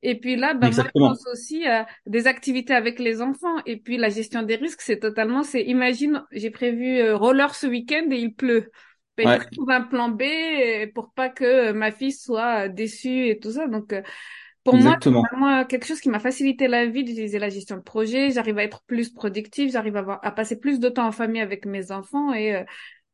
Et 0.02 0.20
puis 0.20 0.36
là, 0.36 0.52
ben, 0.52 0.70
moi, 0.70 0.84
je 0.84 0.90
pense 0.92 1.26
aussi 1.32 1.66
à 1.66 1.86
des 2.04 2.26
activités 2.26 2.74
avec 2.74 2.98
les 2.98 3.22
enfants. 3.22 3.56
Et 3.64 3.78
puis 3.78 3.96
la 3.96 4.10
gestion 4.10 4.42
des 4.42 4.56
risques, 4.56 4.82
c'est 4.82 4.98
totalement, 4.98 5.42
c'est, 5.42 5.62
imagine, 5.62 6.22
j'ai 6.32 6.50
prévu 6.50 6.98
euh, 6.98 7.16
roller 7.16 7.54
ce 7.54 7.66
week-end 7.66 8.04
et 8.10 8.18
il 8.18 8.34
pleut. 8.34 8.70
Ben, 9.16 9.40
je 9.40 9.56
trouve 9.56 9.70
un 9.70 9.82
plan 9.82 10.10
B 10.10 10.24
pour 10.94 11.12
pas 11.14 11.30
que 11.30 11.72
ma 11.72 11.92
fille 11.92 12.12
soit 12.12 12.68
déçue 12.68 13.28
et 13.28 13.38
tout 13.38 13.52
ça. 13.52 13.68
Donc, 13.68 13.94
Pour 14.64 14.76
moi, 14.76 14.96
c'est 15.02 15.10
vraiment 15.10 15.64
quelque 15.66 15.86
chose 15.86 16.00
qui 16.00 16.08
m'a 16.08 16.18
facilité 16.18 16.68
la 16.68 16.86
vie 16.86 17.04
d'utiliser 17.04 17.38
la 17.38 17.50
gestion 17.50 17.76
de 17.76 17.82
projet. 17.82 18.30
J'arrive 18.30 18.58
à 18.58 18.64
être 18.64 18.82
plus 18.86 19.10
productive, 19.10 19.70
j'arrive 19.70 19.96
à, 19.96 20.00
avoir, 20.00 20.20
à 20.24 20.30
passer 20.30 20.58
plus 20.58 20.80
de 20.80 20.88
temps 20.88 21.06
en 21.06 21.12
famille 21.12 21.42
avec 21.42 21.66
mes 21.66 21.92
enfants 21.92 22.32
et 22.32 22.56
euh, 22.56 22.64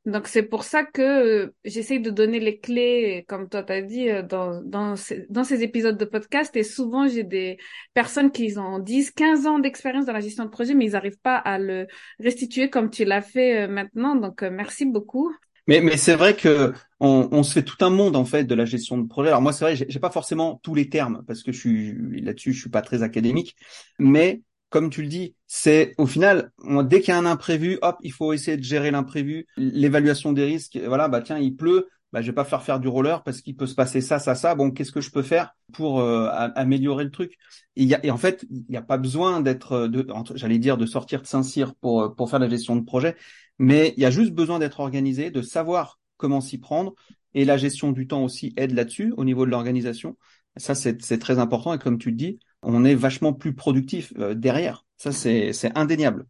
donc 0.07 0.28
c'est 0.28 0.45
pour 0.45 0.64
ça 0.64 0.85
que 0.85 1.02
euh, 1.02 1.54
j'essaye 1.64 2.00
de 2.00 2.11
donner 2.11 2.40
les 2.40 2.59
clés, 2.59 3.25
comme 3.28 3.49
toi 3.49 3.62
t'as 3.64 3.83
dit, 3.83 4.09
euh, 4.09 4.23
dans, 4.23 4.62
dans, 4.62 4.95
ces, 4.97 5.26
dans 5.28 5.45
ces 5.45 5.62
épisodes 5.62 5.99
de 5.99 6.04
podcast. 6.04 6.54
Et 6.57 6.62
souvent 6.62 7.09
j'ai 7.09 7.25
des 7.25 7.59
personnes 7.95 8.30
qui 8.30 8.57
ont 8.57 8.78
10, 8.78 9.11
15 9.11 9.47
ans 9.47 9.59
d'expérience 9.59 10.07
dans 10.07 10.12
la 10.12 10.21
gestion 10.21 10.45
de 10.45 10.50
projet, 10.50 10.75
mais 10.75 10.87
ils 10.87 10.92
n'arrivent 10.92 11.21
pas 11.21 11.37
à 11.37 11.59
le 11.59 11.88
restituer 12.21 12.71
comme 12.71 12.90
tu 12.90 13.04
l'as 13.04 13.23
fait 13.23 13.66
maintenant. 13.66 14.14
Donc 14.14 14.42
merci 14.42 14.87
beaucoup. 14.87 15.35
Mais, 15.70 15.80
mais 15.80 15.96
c'est 15.96 16.16
vrai 16.16 16.34
que 16.34 16.74
on, 16.98 17.28
on, 17.30 17.44
se 17.44 17.52
fait 17.52 17.62
tout 17.62 17.76
un 17.84 17.90
monde 17.90 18.16
en 18.16 18.24
fait 18.24 18.42
de 18.42 18.56
la 18.56 18.64
gestion 18.64 18.98
de 18.98 19.06
projet. 19.06 19.28
Alors 19.28 19.40
moi 19.40 19.52
c'est 19.52 19.64
vrai, 19.64 19.76
j'ai 19.76 20.00
pas 20.00 20.10
forcément 20.10 20.58
tous 20.64 20.74
les 20.74 20.88
termes 20.88 21.22
parce 21.28 21.44
que 21.44 21.52
je 21.52 21.60
suis 21.60 22.20
là-dessus, 22.22 22.52
je 22.52 22.60
suis 22.60 22.70
pas 22.70 22.82
très 22.82 23.04
académique, 23.04 23.54
mais 24.00 24.42
comme 24.68 24.90
tu 24.90 25.00
le 25.00 25.06
dis, 25.06 25.36
c'est 25.46 25.94
au 25.96 26.06
final, 26.06 26.50
dès 26.84 27.00
qu'il 27.00 27.14
y 27.14 27.16
a 27.16 27.18
un 27.18 27.24
imprévu, 27.24 27.78
hop, 27.82 27.98
il 28.02 28.12
faut 28.12 28.32
essayer 28.32 28.56
de 28.56 28.64
gérer 28.64 28.90
l'imprévu, 28.90 29.46
l'évaluation 29.56 30.32
des 30.32 30.44
risques. 30.44 30.76
Voilà, 30.84 31.06
bah 31.06 31.20
tiens, 31.20 31.38
il 31.38 31.54
pleut, 31.54 31.88
bah 32.12 32.20
je 32.20 32.26
vais 32.26 32.32
pas 32.32 32.44
faire 32.44 32.64
faire 32.64 32.80
du 32.80 32.88
roller 32.88 33.22
parce 33.22 33.40
qu'il 33.40 33.54
peut 33.54 33.66
se 33.66 33.76
passer 33.76 34.00
ça, 34.00 34.18
ça, 34.18 34.34
ça. 34.34 34.56
Bon, 34.56 34.72
qu'est-ce 34.72 34.90
que 34.90 35.00
je 35.00 35.12
peux 35.12 35.22
faire 35.22 35.54
pour 35.72 36.00
euh, 36.00 36.28
améliorer 36.56 37.04
le 37.04 37.12
truc? 37.12 37.36
Et, 37.76 37.84
y 37.84 37.94
a, 37.94 38.04
et 38.04 38.10
en 38.10 38.16
fait, 38.16 38.44
il 38.50 38.64
n'y 38.68 38.76
a 38.76 38.82
pas 38.82 38.98
besoin 38.98 39.40
d'être, 39.40 39.86
de, 39.86 40.04
j'allais 40.34 40.58
dire, 40.58 40.76
de 40.76 40.86
sortir 40.86 41.22
de 41.22 41.28
Saint-Cyr 41.28 41.76
pour 41.76 42.02
euh, 42.02 42.08
pour 42.08 42.28
faire 42.28 42.40
la 42.40 42.48
gestion 42.48 42.74
de 42.74 42.84
projet, 42.84 43.16
mais 43.60 43.92
il 43.98 44.02
y 44.02 44.06
a 44.06 44.10
juste 44.10 44.32
besoin 44.32 44.58
d'être 44.58 44.80
organisé, 44.80 45.30
de 45.30 45.42
savoir 45.42 46.00
comment 46.16 46.40
s'y 46.40 46.56
prendre. 46.56 46.94
Et 47.34 47.44
la 47.44 47.58
gestion 47.58 47.92
du 47.92 48.06
temps 48.06 48.24
aussi 48.24 48.54
aide 48.56 48.72
là-dessus 48.72 49.12
au 49.18 49.24
niveau 49.24 49.44
de 49.44 49.50
l'organisation. 49.50 50.16
Ça, 50.56 50.74
c'est 50.74 50.96
très 51.18 51.38
important. 51.38 51.74
Et 51.74 51.78
comme 51.78 51.98
tu 51.98 52.08
le 52.08 52.16
dis, 52.16 52.38
on 52.62 52.86
est 52.86 52.94
vachement 52.94 53.34
plus 53.34 53.54
productif 53.54 54.14
euh, 54.18 54.34
derrière. 54.34 54.86
Ça, 54.96 55.12
c'est 55.12 55.52
indéniable. 55.76 56.26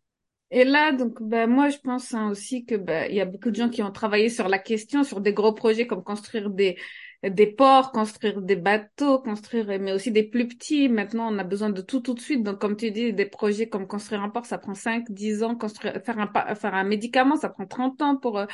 Et 0.50 0.64
là, 0.64 0.90
donc, 0.90 1.22
ben, 1.22 1.49
moi, 1.49 1.68
je 1.68 1.78
pense 1.78 2.12
hein, 2.14 2.30
aussi 2.30 2.64
que 2.64 2.75
ben, 2.75 3.06
il 3.08 3.14
y 3.14 3.20
a 3.20 3.26
beaucoup 3.26 3.50
de 3.50 3.54
gens 3.54 3.68
qui 3.68 3.84
ont 3.84 3.92
travaillé 3.92 4.28
sur 4.28 4.49
la 4.49 4.58
question, 4.58 5.04
sur 5.04 5.20
des 5.20 5.32
gros 5.32 5.54
projets 5.54 5.87
comme 5.87 6.02
construire 6.02 6.50
des 6.50 6.76
des 7.23 7.47
ports, 7.47 7.93
construire 7.93 8.41
des 8.41 8.57
bateaux, 8.57 9.19
construire, 9.21 9.67
mais 9.81 9.93
aussi 9.93 10.11
des 10.11 10.23
plus 10.23 10.49
petits. 10.49 10.89
Maintenant, 10.89 11.33
on 11.33 11.39
a 11.39 11.45
besoin 11.45 11.71
de 11.71 11.83
tout 11.83 12.00
tout 12.00 12.15
de 12.15 12.21
suite. 12.21 12.43
Donc, 12.43 12.59
comme 12.61 12.77
tu 12.77 12.91
dis, 12.91 13.12
des 13.12 13.27
projets 13.27 13.69
comme 13.69 13.87
construire 13.87 14.23
un 14.23 14.31
port, 14.31 14.47
ça 14.47 14.59
prend 14.59 14.75
5, 14.75 15.11
10 15.11 15.43
ans. 15.43 15.55
Construire, 15.57 16.00
faire 16.05 16.19
un, 16.19 16.55
faire 16.55 16.75
un 16.75 16.85
médicament, 16.85 17.37
ça 17.37 17.50
prend 17.50 17.67
30 17.67 18.00
ans 18.03 18.17
pour, 18.17 18.39
euh, 18.39 18.47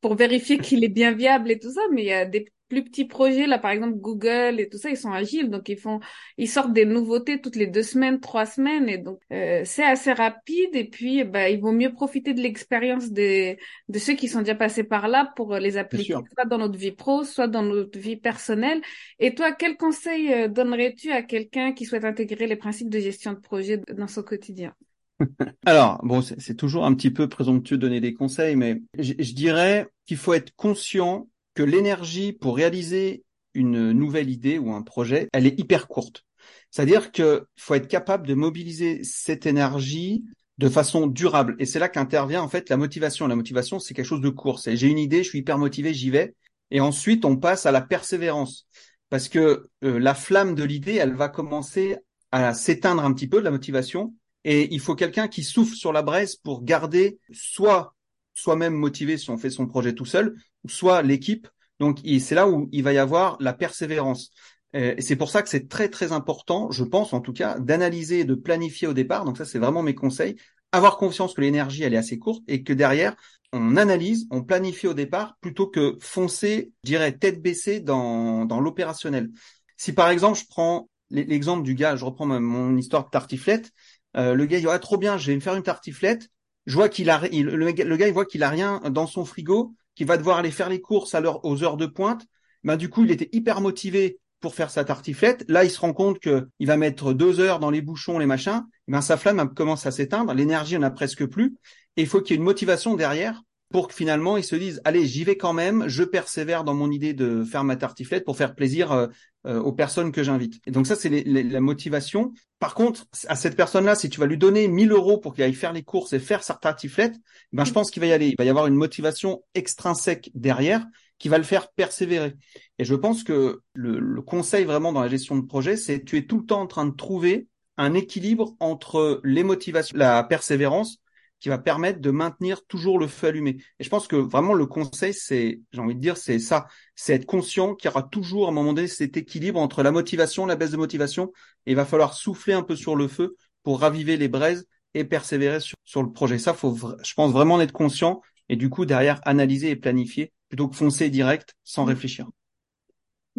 pour 0.00 0.16
vérifier 0.16 0.58
qu'il 0.58 0.84
est 0.84 0.88
bien 0.88 1.12
viable 1.12 1.50
et 1.50 1.58
tout 1.58 1.72
ça. 1.72 1.80
Mais 1.92 2.02
il 2.02 2.08
y 2.08 2.12
a 2.12 2.24
des 2.24 2.52
plus 2.68 2.84
petits 2.84 3.04
projets 3.04 3.46
là 3.46 3.58
par 3.58 3.70
exemple 3.70 3.94
Google 3.94 4.56
et 4.58 4.68
tout 4.68 4.78
ça 4.78 4.90
ils 4.90 4.96
sont 4.96 5.12
agiles. 5.12 5.50
Donc 5.50 5.68
ils 5.68 5.78
font 5.78 6.00
ils 6.36 6.48
sortent 6.48 6.72
des 6.72 6.84
nouveautés 6.84 7.40
toutes 7.40 7.56
les 7.56 7.66
deux 7.66 7.82
semaines 7.82 8.20
trois 8.20 8.46
semaines. 8.46 8.88
Et 8.88 8.98
donc 8.98 9.20
euh, 9.32 9.62
c'est 9.64 9.84
assez 9.84 10.12
rapide. 10.12 10.74
Et 10.74 10.84
puis 10.84 11.24
bah 11.24 11.48
il 11.48 11.60
vaut 11.60 11.72
mieux 11.72 11.92
profiter 11.92 12.34
de 12.34 12.40
l'expérience 12.40 13.10
des 13.10 13.58
de 13.88 13.98
ceux 13.98 14.14
qui 14.14 14.28
sont 14.28 14.40
déjà 14.40 14.54
passés 14.54 14.84
par 14.84 15.08
là 15.08 15.32
pour 15.36 15.54
les 15.56 15.76
appliquer 15.76 16.14
soit 16.14 16.44
dans 16.46 16.58
notre 16.58 16.78
vie 16.78 16.92
pro 16.92 17.24
soit 17.24 17.48
dans 17.48 17.62
notre 17.62 17.98
vie 17.98 18.16
personnelle. 18.16 18.80
Et 19.18 19.34
toi 19.34 19.52
quel 19.52 19.76
conseil 19.76 20.32
euh, 20.32 20.48
donnerais-tu 20.48 21.10
à 21.10 21.22
quelqu'un 21.22 21.72
qui 21.72 21.84
souhaite 21.84 22.04
intégrer 22.04 22.46
les 22.46 22.56
principes 22.56 22.90
de 22.90 22.98
gestion 22.98 23.32
de 23.32 23.38
projet 23.38 23.80
dans 23.96 24.08
son 24.08 24.22
quotidien? 24.22 24.74
Alors, 25.66 26.00
bon, 26.04 26.22
c'est 26.22 26.56
toujours 26.56 26.84
un 26.84 26.94
petit 26.94 27.10
peu 27.10 27.28
présomptueux 27.28 27.76
de 27.76 27.82
donner 27.82 28.00
des 28.00 28.14
conseils, 28.14 28.56
mais 28.56 28.80
je 28.98 29.32
dirais 29.32 29.88
qu'il 30.06 30.16
faut 30.16 30.34
être 30.34 30.54
conscient 30.56 31.28
que 31.58 31.64
l'énergie 31.64 32.32
pour 32.32 32.54
réaliser 32.54 33.24
une 33.52 33.90
nouvelle 33.90 34.30
idée 34.30 34.58
ou 34.58 34.72
un 34.74 34.82
projet, 34.82 35.28
elle 35.32 35.44
est 35.44 35.58
hyper 35.58 35.88
courte. 35.88 36.24
C'est-à-dire 36.70 37.10
qu'il 37.10 37.40
faut 37.56 37.74
être 37.74 37.88
capable 37.88 38.28
de 38.28 38.34
mobiliser 38.34 39.02
cette 39.02 39.44
énergie 39.44 40.22
de 40.58 40.68
façon 40.68 41.08
durable. 41.08 41.56
Et 41.58 41.66
c'est 41.66 41.80
là 41.80 41.88
qu'intervient 41.88 42.42
en 42.42 42.48
fait 42.48 42.68
la 42.68 42.76
motivation. 42.76 43.26
La 43.26 43.34
motivation, 43.34 43.80
c'est 43.80 43.92
quelque 43.92 44.06
chose 44.06 44.20
de 44.20 44.28
court. 44.28 44.60
C'est 44.60 44.76
j'ai 44.76 44.86
une 44.86 45.00
idée, 45.00 45.24
je 45.24 45.30
suis 45.30 45.40
hyper 45.40 45.58
motivé, 45.58 45.92
j'y 45.94 46.10
vais. 46.10 46.36
Et 46.70 46.78
ensuite, 46.78 47.24
on 47.24 47.36
passe 47.36 47.66
à 47.66 47.72
la 47.72 47.80
persévérance. 47.80 48.68
Parce 49.10 49.28
que 49.28 49.68
euh, 49.82 49.98
la 49.98 50.14
flamme 50.14 50.54
de 50.54 50.62
l'idée, 50.62 50.94
elle 50.94 51.16
va 51.16 51.28
commencer 51.28 51.96
à 52.30 52.54
s'éteindre 52.54 53.04
un 53.04 53.12
petit 53.12 53.26
peu, 53.26 53.40
la 53.40 53.50
motivation. 53.50 54.14
Et 54.44 54.72
il 54.72 54.78
faut 54.78 54.94
quelqu'un 54.94 55.26
qui 55.26 55.42
souffle 55.42 55.74
sur 55.74 55.92
la 55.92 56.02
braise 56.02 56.36
pour 56.36 56.62
garder 56.62 57.18
soit 57.32 57.96
soi-même 58.38 58.74
motivé 58.74 59.18
si 59.18 59.30
on 59.30 59.38
fait 59.38 59.50
son 59.50 59.66
projet 59.66 59.94
tout 59.94 60.04
seul, 60.04 60.36
soit 60.66 61.02
l'équipe. 61.02 61.48
Donc 61.80 61.98
c'est 62.20 62.34
là 62.34 62.48
où 62.48 62.68
il 62.72 62.82
va 62.82 62.92
y 62.92 62.98
avoir 62.98 63.36
la 63.40 63.52
persévérance. 63.52 64.30
Euh, 64.74 64.94
et 64.96 65.02
c'est 65.02 65.16
pour 65.16 65.30
ça 65.30 65.42
que 65.42 65.48
c'est 65.48 65.68
très 65.68 65.88
très 65.88 66.12
important, 66.12 66.70
je 66.70 66.84
pense 66.84 67.12
en 67.12 67.20
tout 67.20 67.32
cas, 67.32 67.58
d'analyser 67.58 68.20
et 68.20 68.24
de 68.24 68.34
planifier 68.34 68.86
au 68.88 68.92
départ. 68.92 69.24
Donc 69.24 69.38
ça 69.38 69.44
c'est 69.44 69.58
vraiment 69.58 69.82
mes 69.82 69.94
conseils. 69.94 70.36
Avoir 70.72 70.98
conscience 70.98 71.34
que 71.34 71.40
l'énergie 71.40 71.82
elle 71.82 71.94
est 71.94 71.98
assez 71.98 72.18
courte 72.18 72.42
et 72.48 72.62
que 72.62 72.72
derrière 72.72 73.16
on 73.52 73.76
analyse, 73.76 74.26
on 74.30 74.42
planifie 74.42 74.86
au 74.86 74.94
départ 74.94 75.36
plutôt 75.40 75.66
que 75.66 75.96
foncer, 76.00 76.72
je 76.84 76.90
dirais 76.90 77.12
tête 77.12 77.40
baissée 77.40 77.80
dans, 77.80 78.44
dans 78.44 78.60
l'opérationnel. 78.60 79.30
Si 79.76 79.92
par 79.92 80.10
exemple 80.10 80.38
je 80.38 80.44
prends 80.48 80.90
l'exemple 81.10 81.62
du 81.62 81.74
gars, 81.74 81.96
je 81.96 82.04
reprends 82.04 82.26
mon 82.26 82.76
histoire 82.76 83.06
de 83.06 83.10
tartiflette, 83.10 83.72
euh, 84.16 84.34
le 84.34 84.46
gars 84.46 84.58
il 84.58 84.62
dit 84.62 84.68
ah, 84.70 84.78
trop 84.78 84.98
bien, 84.98 85.16
je 85.16 85.28
vais 85.28 85.34
me 85.34 85.40
faire 85.40 85.54
une 85.54 85.62
tartiflette. 85.62 86.28
Je 86.68 86.74
vois 86.74 86.90
qu'il 86.90 87.08
a 87.08 87.22
le, 87.32 87.70
gars 87.72 88.06
il 88.06 88.12
voit 88.12 88.26
qu'il 88.26 88.42
a 88.42 88.50
rien 88.50 88.82
dans 88.90 89.06
son 89.06 89.24
frigo 89.24 89.74
qui 89.94 90.04
va 90.04 90.18
devoir 90.18 90.36
aller 90.36 90.50
faire 90.50 90.68
les 90.68 90.82
courses 90.82 91.14
à 91.14 91.22
aux 91.42 91.64
heures 91.64 91.78
de 91.78 91.86
pointe, 91.86 92.26
ben 92.62 92.76
du 92.76 92.90
coup, 92.90 93.04
il 93.04 93.10
était 93.10 93.30
hyper 93.32 93.62
motivé 93.62 94.18
pour 94.40 94.54
faire 94.54 94.70
sa 94.70 94.84
tartiflette. 94.84 95.46
Là, 95.48 95.64
il 95.64 95.70
se 95.70 95.80
rend 95.80 95.94
compte 95.94 96.18
que 96.18 96.46
il 96.58 96.66
va 96.66 96.76
mettre 96.76 97.14
deux 97.14 97.40
heures 97.40 97.58
dans 97.58 97.70
les 97.70 97.80
bouchons, 97.80 98.18
les 98.18 98.26
machins. 98.26 98.64
Ben 98.86 99.00
sa 99.00 99.16
flamme 99.16 99.54
commence 99.54 99.86
à 99.86 99.90
s'éteindre, 99.90 100.34
l'énergie 100.34 100.76
en 100.76 100.82
a 100.82 100.90
presque 100.90 101.24
plus, 101.24 101.56
et 101.96 102.02
il 102.02 102.06
faut 102.06 102.20
qu'il 102.20 102.34
y 102.34 102.34
ait 102.34 102.36
une 102.36 102.44
motivation 102.44 102.96
derrière 102.96 103.42
pour 103.70 103.88
que 103.88 103.94
finalement 103.94 104.36
ils 104.36 104.44
se 104.44 104.56
disent 104.56 104.80
allez 104.84 105.06
j'y 105.06 105.24
vais 105.24 105.36
quand 105.36 105.52
même, 105.52 105.88
je 105.88 106.02
persévère 106.02 106.64
dans 106.64 106.74
mon 106.74 106.90
idée 106.90 107.12
de 107.12 107.44
faire 107.44 107.64
ma 107.64 107.76
tartiflette 107.76 108.24
pour 108.24 108.36
faire 108.36 108.54
plaisir 108.54 108.92
euh, 108.92 109.06
euh, 109.46 109.60
aux 109.60 109.72
personnes 109.72 110.12
que 110.12 110.22
j'invite. 110.22 110.60
Et 110.66 110.70
donc 110.70 110.86
ça 110.86 110.96
c'est 110.96 111.08
la 111.10 111.60
motivation. 111.60 112.32
Par 112.58 112.74
contre 112.74 113.06
à 113.26 113.36
cette 113.36 113.56
personne-là, 113.56 113.94
si 113.94 114.08
tu 114.08 114.20
vas 114.20 114.26
lui 114.26 114.38
donner 114.38 114.68
1000 114.68 114.92
euros 114.92 115.18
pour 115.18 115.34
qu'il 115.34 115.44
aille 115.44 115.54
faire 115.54 115.72
les 115.72 115.82
courses 115.82 116.12
et 116.12 116.18
faire 116.18 116.42
sa 116.42 116.54
tartiflette, 116.54 117.14
ben 117.52 117.64
je 117.64 117.72
pense 117.72 117.90
qu'il 117.90 118.00
va 118.00 118.06
y 118.06 118.12
aller. 118.12 118.28
Il 118.28 118.36
va 118.38 118.44
y 118.44 118.50
avoir 118.50 118.66
une 118.66 118.74
motivation 118.74 119.42
extrinsèque 119.54 120.30
derrière 120.34 120.84
qui 121.18 121.28
va 121.28 121.38
le 121.38 121.44
faire 121.44 121.70
persévérer. 121.72 122.34
Et 122.78 122.84
je 122.84 122.94
pense 122.94 123.24
que 123.24 123.60
le, 123.74 123.98
le 123.98 124.22
conseil 124.22 124.64
vraiment 124.64 124.92
dans 124.92 125.02
la 125.02 125.08
gestion 125.08 125.36
de 125.36 125.44
projet, 125.44 125.76
c'est 125.76 126.04
tu 126.04 126.16
es 126.16 126.22
tout 126.26 126.38
le 126.38 126.46
temps 126.46 126.60
en 126.60 126.66
train 126.66 126.86
de 126.86 126.94
trouver 126.94 127.48
un 127.76 127.94
équilibre 127.94 128.54
entre 128.60 129.20
les 129.24 129.44
motivations, 129.44 129.96
la 129.96 130.22
persévérance 130.24 130.98
qui 131.40 131.48
va 131.48 131.58
permettre 131.58 132.00
de 132.00 132.10
maintenir 132.10 132.64
toujours 132.66 132.98
le 132.98 133.06
feu 133.06 133.28
allumé. 133.28 133.58
Et 133.78 133.84
je 133.84 133.88
pense 133.88 134.08
que 134.08 134.16
vraiment 134.16 134.54
le 134.54 134.66
conseil, 134.66 135.14
c'est, 135.14 135.60
j'ai 135.72 135.80
envie 135.80 135.94
de 135.94 136.00
dire, 136.00 136.16
c'est 136.16 136.38
ça, 136.38 136.66
c'est 136.94 137.14
être 137.14 137.26
conscient 137.26 137.74
qu'il 137.74 137.88
y 137.88 137.92
aura 137.92 138.02
toujours 138.02 138.46
à 138.46 138.50
un 138.50 138.52
moment 138.52 138.72
donné 138.72 138.88
cet 138.88 139.16
équilibre 139.16 139.60
entre 139.60 139.82
la 139.82 139.92
motivation, 139.92 140.46
la 140.46 140.56
baisse 140.56 140.70
de 140.70 140.76
motivation, 140.76 141.32
et 141.66 141.72
il 141.72 141.76
va 141.76 141.84
falloir 141.84 142.14
souffler 142.14 142.54
un 142.54 142.62
peu 142.62 142.76
sur 142.76 142.96
le 142.96 143.08
feu 143.08 143.36
pour 143.62 143.80
raviver 143.80 144.16
les 144.16 144.28
braises 144.28 144.66
et 144.94 145.04
persévérer 145.04 145.60
sur, 145.60 145.76
sur 145.84 146.02
le 146.02 146.10
projet. 146.10 146.38
Ça, 146.38 146.54
faut, 146.54 146.76
je 147.02 147.14
pense 147.14 147.32
vraiment 147.32 147.54
en 147.54 147.60
être 147.60 147.72
conscient 147.72 148.20
et 148.48 148.56
du 148.56 148.70
coup 148.70 148.86
derrière 148.86 149.20
analyser 149.24 149.70
et 149.70 149.76
planifier 149.76 150.32
plutôt 150.48 150.68
que 150.68 150.76
foncer 150.76 151.10
direct 151.10 151.54
sans 151.64 151.84
mmh. 151.84 151.88
réfléchir. 151.88 152.28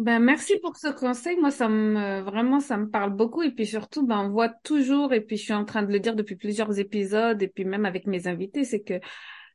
Ben, 0.00 0.18
merci 0.18 0.58
pour 0.62 0.78
ce 0.78 0.88
conseil. 0.88 1.36
Moi, 1.36 1.50
ça 1.50 1.68
me, 1.68 2.22
vraiment, 2.22 2.58
ça 2.58 2.78
me 2.78 2.88
parle 2.88 3.14
beaucoup. 3.14 3.42
Et 3.42 3.50
puis 3.50 3.66
surtout, 3.66 4.06
ben, 4.06 4.18
on 4.20 4.30
voit 4.30 4.48
toujours, 4.48 5.12
et 5.12 5.20
puis 5.20 5.36
je 5.36 5.42
suis 5.42 5.52
en 5.52 5.66
train 5.66 5.82
de 5.82 5.92
le 5.92 6.00
dire 6.00 6.16
depuis 6.16 6.36
plusieurs 6.36 6.78
épisodes, 6.78 7.42
et 7.42 7.48
puis 7.48 7.66
même 7.66 7.84
avec 7.84 8.06
mes 8.06 8.26
invités, 8.26 8.64
c'est 8.64 8.80
que 8.80 8.94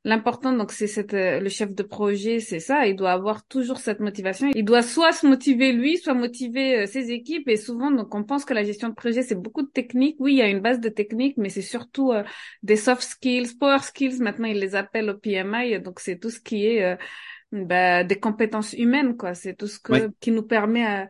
l'important, 0.04 0.54
donc, 0.54 0.72
c'est 0.72 0.86
cette, 0.86 1.16
euh, 1.16 1.40
le 1.40 1.50
chef 1.50 1.74
de 1.74 1.82
projet, 1.82 2.40
c'est 2.40 2.60
ça. 2.60 2.86
Il 2.86 2.96
doit 2.96 3.12
avoir 3.12 3.44
toujours 3.48 3.80
cette 3.80 4.00
motivation. 4.00 4.52
Il 4.54 4.64
doit 4.64 4.84
soit 4.84 5.14
se 5.14 5.26
motiver 5.26 5.74
lui, 5.74 5.98
soit 5.98 6.14
motiver 6.14 6.84
euh, 6.84 6.86
ses 6.86 7.12
équipes. 7.12 7.50
Et 7.50 7.58
souvent, 7.58 7.90
donc, 7.90 8.14
on 8.14 8.24
pense 8.24 8.46
que 8.46 8.54
la 8.54 8.64
gestion 8.64 8.90
de 8.90 8.94
projet, 8.94 9.24
c'est 9.24 9.34
beaucoup 9.34 9.64
de 9.64 9.72
technique. 9.72 10.16
Oui, 10.20 10.34
il 10.34 10.38
y 10.38 10.44
a 10.44 10.48
une 10.48 10.60
base 10.62 10.80
de 10.80 10.90
technique, 10.90 11.38
mais 11.38 11.50
c'est 11.50 11.64
surtout 11.64 12.12
euh, 12.12 12.24
des 12.62 12.76
soft 12.76 13.02
skills, 13.02 13.58
power 13.60 13.80
skills. 13.82 14.20
Maintenant, 14.20 14.48
ils 14.48 14.60
les 14.60 14.76
appellent 14.76 15.10
au 15.10 15.18
PMI. 15.18 15.80
Donc, 15.80 16.00
c'est 16.00 16.20
tout 16.20 16.30
ce 16.30 16.40
qui 16.40 16.68
est, 16.68 17.00
bah, 17.64 18.04
des 18.04 18.20
compétences 18.20 18.74
humaines, 18.74 19.18
quoi. 19.18 19.34
C'est 19.34 19.56
tout 19.56 19.68
ce 19.68 19.80
que, 19.80 20.12
qui 20.20 20.32
nous 20.32 20.44
permet 20.44 21.04
euh, 21.04 21.06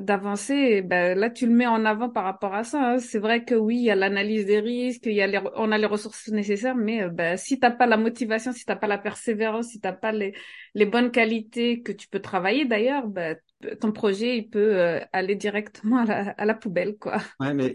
d'avancer. 0.00 0.82
Ben, 0.82 1.18
là, 1.18 1.30
tu 1.30 1.46
le 1.46 1.52
mets 1.52 1.66
en 1.66 1.84
avant 1.84 2.08
par 2.08 2.24
rapport 2.24 2.54
à 2.54 2.64
ça. 2.64 2.92
Hein. 2.92 2.98
C'est 2.98 3.18
vrai 3.18 3.44
que 3.44 3.54
oui, 3.54 3.76
il 3.76 3.84
y 3.84 3.90
a 3.90 3.94
l'analyse 3.94 4.46
des 4.46 4.60
risques, 4.60 5.06
il 5.06 5.14
y 5.14 5.22
a 5.22 5.26
les, 5.26 5.40
on 5.56 5.72
a 5.72 5.78
les 5.78 5.86
ressources 5.86 6.28
nécessaires, 6.28 6.76
mais 6.76 7.02
euh, 7.02 7.08
ben, 7.08 7.36
si 7.36 7.58
t'as 7.58 7.70
pas 7.70 7.86
la 7.86 7.96
motivation, 7.96 8.52
si 8.52 8.64
t'as 8.64 8.76
pas 8.76 8.86
la 8.86 8.98
persévérance, 8.98 9.68
si 9.68 9.80
t'as 9.80 9.92
pas 9.92 10.12
les, 10.12 10.34
les 10.74 10.86
bonnes 10.86 11.10
qualités 11.10 11.82
que 11.82 11.92
tu 11.92 12.08
peux 12.08 12.20
travailler 12.20 12.64
d'ailleurs, 12.64 13.06
ben, 13.08 13.36
ton 13.80 13.92
projet 13.92 14.38
il 14.38 14.48
peut 14.48 14.78
euh, 14.78 15.00
aller 15.12 15.34
directement 15.34 15.98
à 15.98 16.04
la, 16.04 16.30
à 16.30 16.44
la, 16.44 16.54
poubelle 16.54 16.96
quoi. 16.98 17.18
Ouais 17.40 17.54
mais 17.54 17.74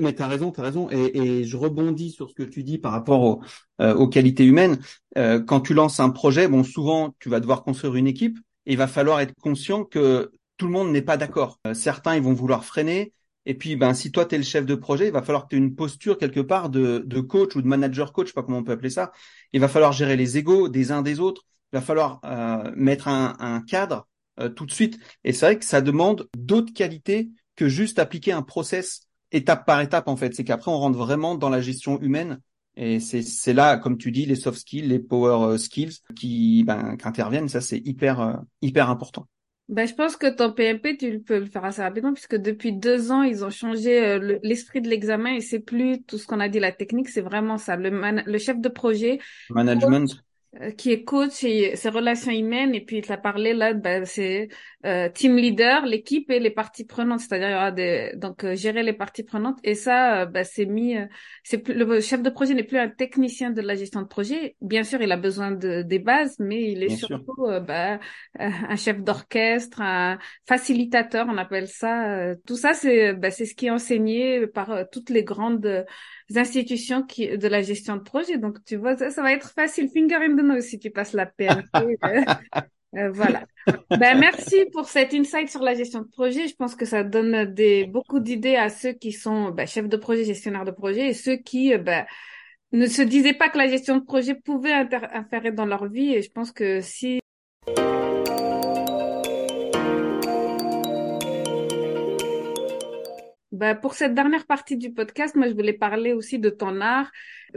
mais 0.00 0.12
t'as 0.14 0.26
raison 0.26 0.50
t'as 0.50 0.62
raison 0.62 0.88
et, 0.90 1.18
et, 1.18 1.44
je 1.44 1.56
rebondis 1.56 2.10
sur 2.10 2.30
ce 2.30 2.34
que 2.34 2.42
tu 2.42 2.62
dis 2.62 2.78
par 2.78 2.92
rapport 2.92 3.40
euh, 3.80 3.94
aux 3.94 4.08
qualités 4.08 4.44
humaines. 4.44 4.78
Euh, 5.16 5.40
quand 5.40 5.60
tu 5.60 5.74
lances 5.74 6.00
un 6.00 6.10
projet 6.10 6.48
bon 6.48 6.64
souvent 6.64 7.14
tu 7.20 7.28
vas 7.28 7.40
devoir 7.40 7.62
construire 7.62 7.94
une 7.96 8.06
équipe 8.06 8.38
il 8.66 8.76
va 8.76 8.86
falloir 8.86 9.20
être 9.20 9.34
conscient 9.40 9.84
que 9.84 10.30
tout 10.58 10.66
le 10.66 10.72
monde 10.72 10.92
n'est 10.92 11.02
pas 11.02 11.16
d'accord. 11.16 11.60
certains 11.72 12.16
ils 12.16 12.22
vont 12.22 12.34
vouloir 12.34 12.64
freiner, 12.64 13.14
Et 13.46 13.54
puis, 13.54 13.76
ben, 13.76 13.94
si 13.94 14.12
toi, 14.12 14.26
tu 14.26 14.34
es 14.34 14.38
le 14.38 14.44
chef 14.44 14.66
de 14.66 14.74
projet, 14.74 15.06
il 15.06 15.12
va 15.12 15.22
falloir 15.22 15.44
que 15.44 15.50
tu 15.50 15.56
aies 15.56 15.58
une 15.58 15.74
posture 15.74 16.18
quelque 16.18 16.40
part 16.40 16.68
de, 16.68 17.20
coach 17.20 17.56
ou 17.56 17.62
de 17.62 17.66
manager 17.66 18.12
coach, 18.12 18.26
je 18.26 18.30
sais 18.32 18.34
pas 18.34 18.42
comment 18.42 18.58
on 18.58 18.64
peut 18.64 18.72
appeler 18.72 18.90
ça. 18.90 19.12
Il 19.52 19.60
va 19.60 19.68
falloir 19.68 19.92
gérer 19.92 20.16
les 20.16 20.36
égaux 20.36 20.68
des 20.68 20.92
uns 20.92 21.02
des 21.02 21.20
autres. 21.20 21.44
Il 21.72 21.76
va 21.76 21.82
falloir 21.82 22.20
euh, 22.24 22.70
mettre 22.76 23.08
un, 23.08 23.62
cadre 23.66 24.06
euh, 24.40 24.48
tout 24.50 24.66
de 24.66 24.72
suite. 24.72 24.98
Et 25.24 25.32
c'est 25.32 25.46
vrai 25.46 25.58
que 25.58 25.64
ça 25.64 25.80
demande 25.80 26.28
d'autres 26.36 26.72
qualités 26.74 27.30
que 27.56 27.68
juste 27.68 27.98
appliquer 27.98 28.32
un 28.32 28.42
process 28.42 29.02
étape 29.32 29.66
par 29.66 29.80
étape, 29.80 30.08
en 30.08 30.16
fait. 30.16 30.34
C'est 30.34 30.44
qu'après, 30.44 30.70
on 30.70 30.78
rentre 30.78 30.98
vraiment 30.98 31.34
dans 31.34 31.50
la 31.50 31.60
gestion 31.60 32.00
humaine. 32.00 32.40
Et 32.76 33.00
c'est 33.00 33.52
là, 33.52 33.76
comme 33.76 33.98
tu 33.98 34.12
dis, 34.12 34.26
les 34.26 34.36
soft 34.36 34.60
skills, 34.60 34.86
les 34.88 35.00
power 35.00 35.54
euh, 35.54 35.58
skills 35.58 35.98
qui, 36.16 36.64
ben, 36.64 36.96
qui 36.96 37.08
interviennent. 37.08 37.48
Ça, 37.48 37.60
c'est 37.60 37.78
hyper, 37.78 38.42
hyper 38.62 38.90
important. 38.90 39.26
Ben, 39.68 39.86
je 39.86 39.94
pense 39.94 40.16
que 40.16 40.26
ton 40.26 40.52
PMP, 40.52 40.96
tu 40.96 41.20
peux 41.20 41.40
le 41.40 41.46
faire 41.46 41.64
assez 41.64 41.82
rapidement 41.82 42.14
puisque 42.14 42.36
depuis 42.36 42.72
deux 42.72 43.12
ans, 43.12 43.22
ils 43.22 43.44
ont 43.44 43.50
changé 43.50 44.02
euh, 44.02 44.38
l'esprit 44.42 44.80
de 44.80 44.88
l'examen 44.88 45.34
et 45.34 45.40
c'est 45.42 45.58
plus 45.60 46.02
tout 46.04 46.16
ce 46.16 46.26
qu'on 46.26 46.40
a 46.40 46.48
dit, 46.48 46.58
la 46.58 46.72
technique, 46.72 47.08
c'est 47.10 47.20
vraiment 47.20 47.58
ça. 47.58 47.76
Le, 47.76 47.90
le 48.24 48.38
chef 48.38 48.58
de 48.60 48.68
projet. 48.70 49.18
Management. 49.50 50.22
Euh, 50.62 50.70
qui 50.70 50.92
est 50.92 51.04
coach 51.04 51.44
et 51.44 51.76
ses 51.76 51.90
relations 51.90 52.32
humaines 52.32 52.74
et 52.74 52.80
puis 52.80 53.02
tu 53.02 53.12
as 53.12 53.18
parlé 53.18 53.52
là 53.52 53.74
ben, 53.74 54.06
c'est 54.06 54.48
euh, 54.86 55.10
team 55.10 55.36
leader 55.36 55.84
l'équipe 55.84 56.30
et 56.30 56.40
les 56.40 56.48
parties 56.48 56.86
prenantes. 56.86 57.20
C'est-à-dire 57.20 57.48
il 57.48 57.52
y 57.52 57.54
aura 57.54 57.70
des 57.70 58.12
donc 58.16 58.44
euh, 58.44 58.56
gérer 58.56 58.82
les 58.82 58.94
parties 58.94 59.24
prenantes. 59.24 59.58
Et 59.62 59.74
ça 59.74 60.24
ben, 60.24 60.44
c'est 60.44 60.64
mis 60.64 60.96
c'est 61.42 61.68
le 61.68 62.00
chef 62.00 62.22
de 62.22 62.30
projet 62.30 62.54
n'est 62.54 62.62
plus 62.62 62.78
un 62.78 62.88
technicien 62.88 63.50
de 63.50 63.60
la 63.60 63.74
gestion 63.74 64.00
de 64.00 64.06
projet. 64.06 64.56
Bien 64.62 64.84
sûr 64.84 65.02
il 65.02 65.12
a 65.12 65.18
besoin 65.18 65.50
de 65.50 65.82
des 65.82 65.98
bases 65.98 66.36
mais 66.38 66.72
il 66.72 66.82
est 66.82 66.96
surtout 66.96 67.46
ben, 67.66 68.00
un 68.38 68.76
chef 68.76 69.02
d'orchestre 69.02 69.82
un 69.82 70.18
facilitateur 70.46 71.26
on 71.28 71.36
appelle 71.36 71.68
ça 71.68 72.34
tout 72.46 72.56
ça 72.56 72.72
c'est 72.72 73.12
ben, 73.12 73.30
c'est 73.30 73.44
ce 73.44 73.54
qui 73.54 73.66
est 73.66 73.70
enseigné 73.70 74.46
par 74.46 74.88
toutes 74.90 75.10
les 75.10 75.24
grandes 75.24 75.84
institutions 76.36 77.02
qui, 77.02 77.36
de 77.36 77.48
la 77.48 77.62
gestion 77.62 77.96
de 77.96 78.02
projet. 78.02 78.38
Donc, 78.38 78.62
tu 78.64 78.76
vois, 78.76 78.96
ça, 78.96 79.22
va 79.22 79.32
être 79.32 79.50
facile. 79.50 79.88
Finger 79.88 80.16
in 80.16 80.36
the 80.36 80.42
nose 80.42 80.64
si 80.64 80.78
tu 80.78 80.90
passes 80.90 81.12
la 81.12 81.26
PMP. 81.26 81.98
Euh, 82.94 83.00
euh, 83.00 83.10
voilà. 83.10 83.44
Ben, 83.90 84.18
merci 84.18 84.64
pour 84.72 84.88
cet 84.88 85.12
insight 85.12 85.50
sur 85.50 85.62
la 85.62 85.74
gestion 85.74 86.00
de 86.00 86.06
projet. 86.06 86.48
Je 86.48 86.54
pense 86.54 86.74
que 86.74 86.86
ça 86.86 87.04
donne 87.04 87.44
des, 87.52 87.84
beaucoup 87.84 88.18
d'idées 88.18 88.56
à 88.56 88.70
ceux 88.70 88.92
qui 88.92 89.12
sont 89.12 89.50
ben, 89.50 89.66
chefs 89.66 89.90
de 89.90 89.96
projet, 89.98 90.24
gestionnaires 90.24 90.64
de 90.64 90.70
projet 90.70 91.08
et 91.08 91.12
ceux 91.12 91.36
qui 91.36 91.74
euh, 91.74 91.78
ben, 91.78 92.06
ne 92.72 92.86
se 92.86 93.02
disaient 93.02 93.34
pas 93.34 93.50
que 93.50 93.58
la 93.58 93.68
gestion 93.68 93.96
de 93.96 94.04
projet 94.04 94.34
pouvait 94.34 94.72
interférer 94.72 95.52
dans 95.52 95.66
leur 95.66 95.86
vie. 95.86 96.14
Et 96.14 96.22
je 96.22 96.30
pense 96.30 96.50
que 96.50 96.80
si 96.80 97.20
Bah, 103.58 103.74
pour 103.74 103.94
cette 103.94 104.14
dernière 104.14 104.46
partie 104.46 104.76
du 104.76 104.92
podcast, 104.92 105.34
moi, 105.34 105.48
je 105.48 105.54
voulais 105.54 105.72
parler 105.72 106.12
aussi 106.12 106.38
de 106.38 106.48
ton 106.48 106.80
art. 106.80 107.10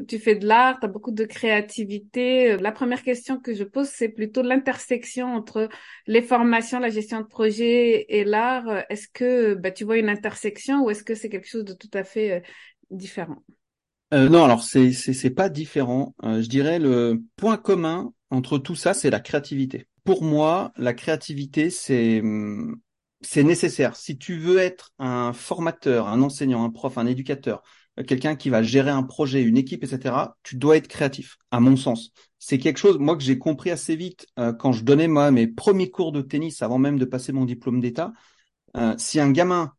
Tu 0.07 0.17
fais 0.17 0.33
de 0.35 0.47
l'art, 0.47 0.79
tu 0.79 0.85
as 0.87 0.89
beaucoup 0.89 1.11
de 1.11 1.25
créativité. 1.25 2.57
La 2.57 2.71
première 2.71 3.03
question 3.03 3.39
que 3.39 3.53
je 3.53 3.63
pose, 3.63 3.87
c'est 3.87 4.09
plutôt 4.09 4.41
l'intersection 4.41 5.27
entre 5.27 5.69
les 6.07 6.23
formations, 6.23 6.79
la 6.79 6.89
gestion 6.89 7.19
de 7.21 7.27
projet 7.27 8.07
et 8.09 8.23
l'art. 8.23 8.83
Est-ce 8.89 9.07
que 9.13 9.53
bah, 9.53 9.69
tu 9.69 9.83
vois 9.83 9.97
une 9.97 10.09
intersection 10.09 10.83
ou 10.83 10.89
est-ce 10.89 11.03
que 11.03 11.13
c'est 11.13 11.29
quelque 11.29 11.47
chose 11.47 11.65
de 11.65 11.73
tout 11.73 11.91
à 11.93 12.03
fait 12.03 12.31
euh, 12.31 12.39
différent? 12.89 13.43
Euh, 14.13 14.27
Non, 14.27 14.43
alors 14.43 14.63
c'est 14.63 14.91
c'est 14.93 15.29
pas 15.29 15.49
différent. 15.49 16.15
Euh, 16.23 16.41
je 16.41 16.49
dirais 16.49 16.79
le 16.79 17.21
point 17.35 17.57
commun 17.57 18.11
entre 18.31 18.57
tout 18.57 18.75
ça, 18.75 18.95
c'est 18.95 19.11
la 19.11 19.19
créativité. 19.19 19.85
Pour 20.03 20.23
moi, 20.23 20.71
la 20.77 20.93
créativité, 20.93 21.69
c'est 21.69 22.21
hum, 22.21 22.81
c'est 23.21 23.43
nécessaire. 23.43 23.95
Si 23.95 24.17
tu 24.17 24.37
veux 24.37 24.57
être 24.57 24.91
un 24.99 25.33
formateur, 25.33 26.07
un 26.07 26.21
enseignant, 26.21 26.63
un 26.63 26.69
prof, 26.69 26.97
un 26.97 27.05
éducateur, 27.05 27.61
euh, 27.99 28.03
quelqu'un 28.03 28.35
qui 28.35 28.49
va 28.49 28.63
gérer 28.63 28.89
un 28.89 29.03
projet, 29.03 29.41
une 29.41 29.57
équipe, 29.57 29.83
etc., 29.83 30.35
tu 30.43 30.55
dois 30.55 30.77
être 30.77 30.87
créatif, 30.87 31.37
à 31.51 31.59
mon 31.59 31.75
sens. 31.75 32.11
C'est 32.39 32.57
quelque 32.57 32.77
chose, 32.77 32.97
moi, 32.99 33.15
que 33.15 33.23
j'ai 33.23 33.37
compris 33.37 33.69
assez 33.69 33.95
vite 33.95 34.25
euh, 34.39 34.53
quand 34.53 34.71
je 34.71 34.83
donnais 34.83 35.07
moi 35.07 35.31
mes 35.31 35.47
premiers 35.47 35.91
cours 35.91 36.11
de 36.11 36.21
tennis 36.21 36.61
avant 36.61 36.79
même 36.79 36.97
de 36.97 37.05
passer 37.05 37.31
mon 37.31 37.45
diplôme 37.45 37.79
d'État. 37.79 38.13
Euh, 38.77 38.95
si 38.97 39.19
un 39.19 39.31
gamin, 39.31 39.73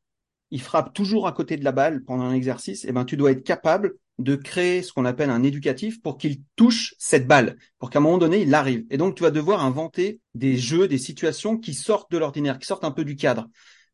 il 0.51 0.61
frappe 0.61 0.93
toujours 0.93 1.27
à 1.27 1.33
côté 1.33 1.57
de 1.57 1.65
la 1.65 1.73
balle 1.73 2.05
pendant 2.05 2.25
un 2.25 2.35
exercice, 2.35 2.85
eh 2.87 2.93
ben, 2.93 3.05
tu 3.05 3.17
dois 3.17 3.33
être 3.33 3.43
capable 3.45 3.95
de 4.23 4.37
créer 4.37 4.83
ce 4.83 4.93
qu'on 4.93 5.05
appelle 5.05 5.31
un 5.31 5.43
éducatif 5.43 6.01
pour 6.01 6.19
qu'il 6.19 6.41
touche 6.57 6.95
cette 6.99 7.27
balle, 7.27 7.57
pour 7.79 7.91
qu'à 7.91 7.99
un 7.99 8.03
moment 8.03 8.19
donné, 8.19 8.43
il 8.43 8.55
arrive. 8.55 8.85
Et 8.91 8.97
donc, 8.97 9.17
tu 9.17 9.23
vas 9.23 9.31
devoir 9.31 9.65
inventer 9.65 10.21
des 10.35 10.57
jeux, 10.57 10.89
des 10.89 10.99
situations 10.99 11.59
qui 11.59 11.75
sortent 11.75 12.11
de 12.11 12.19
l'ordinaire, 12.19 12.59
qui 12.59 12.67
sortent 12.67 12.85
un 12.85 12.91
peu 12.91 13.05
du 13.05 13.17
cadre. 13.17 13.49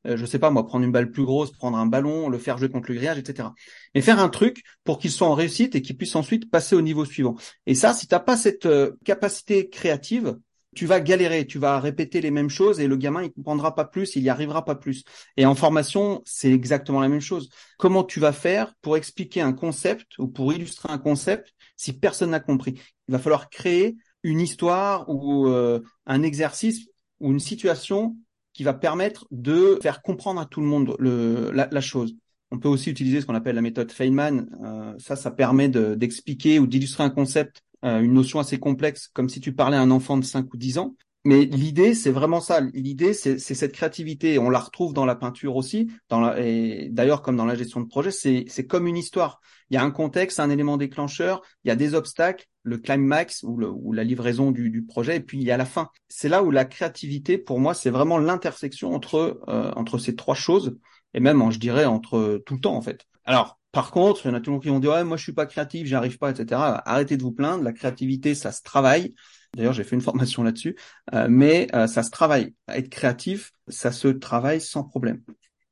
Euh, 0.06 0.16
je 0.16 0.26
sais 0.26 0.38
pas, 0.38 0.50
moi, 0.50 0.66
prendre 0.66 0.84
une 0.84 0.92
balle 0.92 1.10
plus 1.10 1.24
grosse, 1.24 1.50
prendre 1.50 1.76
un 1.76 1.86
ballon, 1.86 2.28
le 2.28 2.38
faire 2.38 2.58
jouer 2.58 2.68
contre 2.68 2.90
le 2.90 2.96
grillage, 2.96 3.18
etc. 3.18 3.48
Mais 3.94 4.00
faire 4.00 4.20
un 4.20 4.28
truc 4.28 4.62
pour 4.84 4.98
qu'il 4.98 5.10
soit 5.10 5.26
en 5.26 5.34
réussite 5.34 5.74
et 5.74 5.82
qu'il 5.82 5.96
puisse 5.96 6.14
ensuite 6.14 6.50
passer 6.50 6.76
au 6.76 6.82
niveau 6.82 7.04
suivant. 7.04 7.36
Et 7.66 7.74
ça, 7.74 7.94
si 7.94 8.06
t'as 8.06 8.20
pas 8.20 8.36
cette 8.36 8.66
euh, 8.66 8.92
capacité 9.04 9.68
créative, 9.68 10.38
tu 10.78 10.86
vas 10.86 11.00
galérer, 11.00 11.44
tu 11.44 11.58
vas 11.58 11.80
répéter 11.80 12.20
les 12.20 12.30
mêmes 12.30 12.48
choses 12.48 12.78
et 12.78 12.86
le 12.86 12.94
gamin 12.94 13.24
il 13.24 13.32
comprendra 13.32 13.74
pas 13.74 13.84
plus, 13.84 14.14
il 14.14 14.22
y 14.22 14.28
arrivera 14.28 14.64
pas 14.64 14.76
plus. 14.76 15.02
Et 15.36 15.44
en 15.44 15.56
formation, 15.56 16.22
c'est 16.24 16.52
exactement 16.52 17.00
la 17.00 17.08
même 17.08 17.20
chose. 17.20 17.48
Comment 17.78 18.04
tu 18.04 18.20
vas 18.20 18.30
faire 18.30 18.76
pour 18.80 18.96
expliquer 18.96 19.40
un 19.40 19.52
concept 19.52 20.16
ou 20.18 20.28
pour 20.28 20.52
illustrer 20.52 20.88
un 20.92 20.98
concept 20.98 21.52
si 21.76 21.94
personne 21.98 22.30
n'a 22.30 22.38
compris? 22.38 22.80
Il 23.08 23.12
va 23.12 23.18
falloir 23.18 23.50
créer 23.50 23.96
une 24.22 24.40
histoire 24.40 25.08
ou 25.08 25.48
euh, 25.48 25.80
un 26.06 26.22
exercice 26.22 26.86
ou 27.18 27.32
une 27.32 27.40
situation 27.40 28.16
qui 28.52 28.62
va 28.62 28.72
permettre 28.72 29.26
de 29.32 29.80
faire 29.82 30.00
comprendre 30.00 30.40
à 30.40 30.46
tout 30.46 30.60
le 30.60 30.68
monde 30.68 30.94
la, 31.00 31.80
chose. 31.80 32.14
On 32.52 32.60
peut 32.60 32.68
aussi 32.68 32.88
utiliser 32.88 33.20
ce 33.20 33.26
qu'on 33.26 33.34
appelle 33.34 33.56
la 33.56 33.62
méthode 33.62 33.90
Feynman. 33.90 34.46
Euh, 34.62 34.94
ça, 34.98 35.16
ça 35.16 35.32
permet 35.32 35.68
d'expliquer 35.68 36.60
ou 36.60 36.68
d'illustrer 36.68 37.02
un 37.02 37.10
concept 37.10 37.64
euh, 37.84 38.00
une 38.00 38.12
notion 38.12 38.40
assez 38.40 38.58
complexe, 38.58 39.08
comme 39.08 39.28
si 39.28 39.40
tu 39.40 39.52
parlais 39.52 39.76
à 39.76 39.80
un 39.80 39.90
enfant 39.90 40.16
de 40.16 40.24
5 40.24 40.52
ou 40.52 40.56
10 40.56 40.78
ans. 40.78 40.94
Mais 41.24 41.44
l'idée, 41.44 41.94
c'est 41.94 42.10
vraiment 42.10 42.40
ça. 42.40 42.60
L'idée, 42.72 43.12
c'est 43.12 43.38
cette 43.38 43.72
créativité. 43.72 44.38
On 44.38 44.50
la 44.50 44.60
retrouve 44.60 44.94
dans 44.94 45.04
la 45.04 45.16
peinture 45.16 45.56
aussi. 45.56 45.90
Dans 46.08 46.20
la, 46.20 46.40
et 46.40 46.88
d'ailleurs, 46.90 47.22
comme 47.22 47.36
dans 47.36 47.44
la 47.44 47.56
gestion 47.56 47.80
de 47.80 47.86
projet, 47.86 48.10
c'est 48.10 48.66
comme 48.66 48.86
une 48.86 48.96
histoire. 48.96 49.40
Il 49.68 49.74
y 49.74 49.76
a 49.76 49.82
un 49.82 49.90
contexte, 49.90 50.40
un 50.40 50.48
élément 50.48 50.78
déclencheur, 50.78 51.42
il 51.64 51.68
y 51.68 51.70
a 51.70 51.76
des 51.76 51.94
obstacles, 51.94 52.46
le 52.62 52.78
climax 52.78 53.42
ou, 53.42 53.58
le, 53.58 53.68
ou 53.68 53.92
la 53.92 54.04
livraison 54.04 54.52
du, 54.52 54.70
du, 54.70 54.84
projet, 54.84 55.16
et 55.16 55.20
puis 55.20 55.38
il 55.38 55.44
y 55.44 55.50
a 55.50 55.58
la 55.58 55.66
fin. 55.66 55.90
C'est 56.08 56.28
là 56.28 56.42
où 56.42 56.50
la 56.50 56.64
créativité, 56.64 57.36
pour 57.36 57.60
moi, 57.60 57.74
c'est 57.74 57.90
vraiment 57.90 58.18
l'intersection 58.18 58.94
entre 58.94 59.40
euh, 59.48 59.70
entre 59.76 59.98
ces 59.98 60.16
trois 60.16 60.34
choses, 60.34 60.78
et 61.12 61.20
même, 61.20 61.50
je 61.50 61.58
dirais, 61.58 61.84
entre 61.84 62.42
tout 62.46 62.54
le 62.54 62.60
temps 62.60 62.76
en 62.76 62.80
fait. 62.80 63.04
Alors, 63.26 63.58
par 63.78 63.92
contre, 63.92 64.26
il 64.26 64.28
y 64.28 64.30
en 64.32 64.34
a 64.34 64.40
tout 64.40 64.50
le 64.50 64.54
monde 64.54 64.62
qui 64.64 64.70
vont 64.70 64.80
dire 64.80 64.90
ouais, 64.90 65.04
moi 65.04 65.16
je 65.16 65.22
suis 65.22 65.32
pas 65.32 65.46
créatif, 65.46 65.86
j'y 65.86 65.94
arrive 65.94 66.18
pas, 66.18 66.32
etc. 66.32 66.60
Arrêtez 66.84 67.16
de 67.16 67.22
vous 67.22 67.30
plaindre. 67.30 67.62
La 67.62 67.72
créativité, 67.72 68.34
ça 68.34 68.50
se 68.50 68.60
travaille. 68.60 69.14
D'ailleurs, 69.54 69.72
j'ai 69.72 69.84
fait 69.84 69.94
une 69.94 70.02
formation 70.02 70.42
là-dessus, 70.42 70.74
euh, 71.14 71.28
mais 71.30 71.68
euh, 71.76 71.86
ça 71.86 72.02
se 72.02 72.10
travaille. 72.10 72.56
Être 72.66 72.88
créatif, 72.88 73.52
ça 73.68 73.92
se 73.92 74.08
travaille 74.08 74.60
sans 74.60 74.82
problème. 74.82 75.22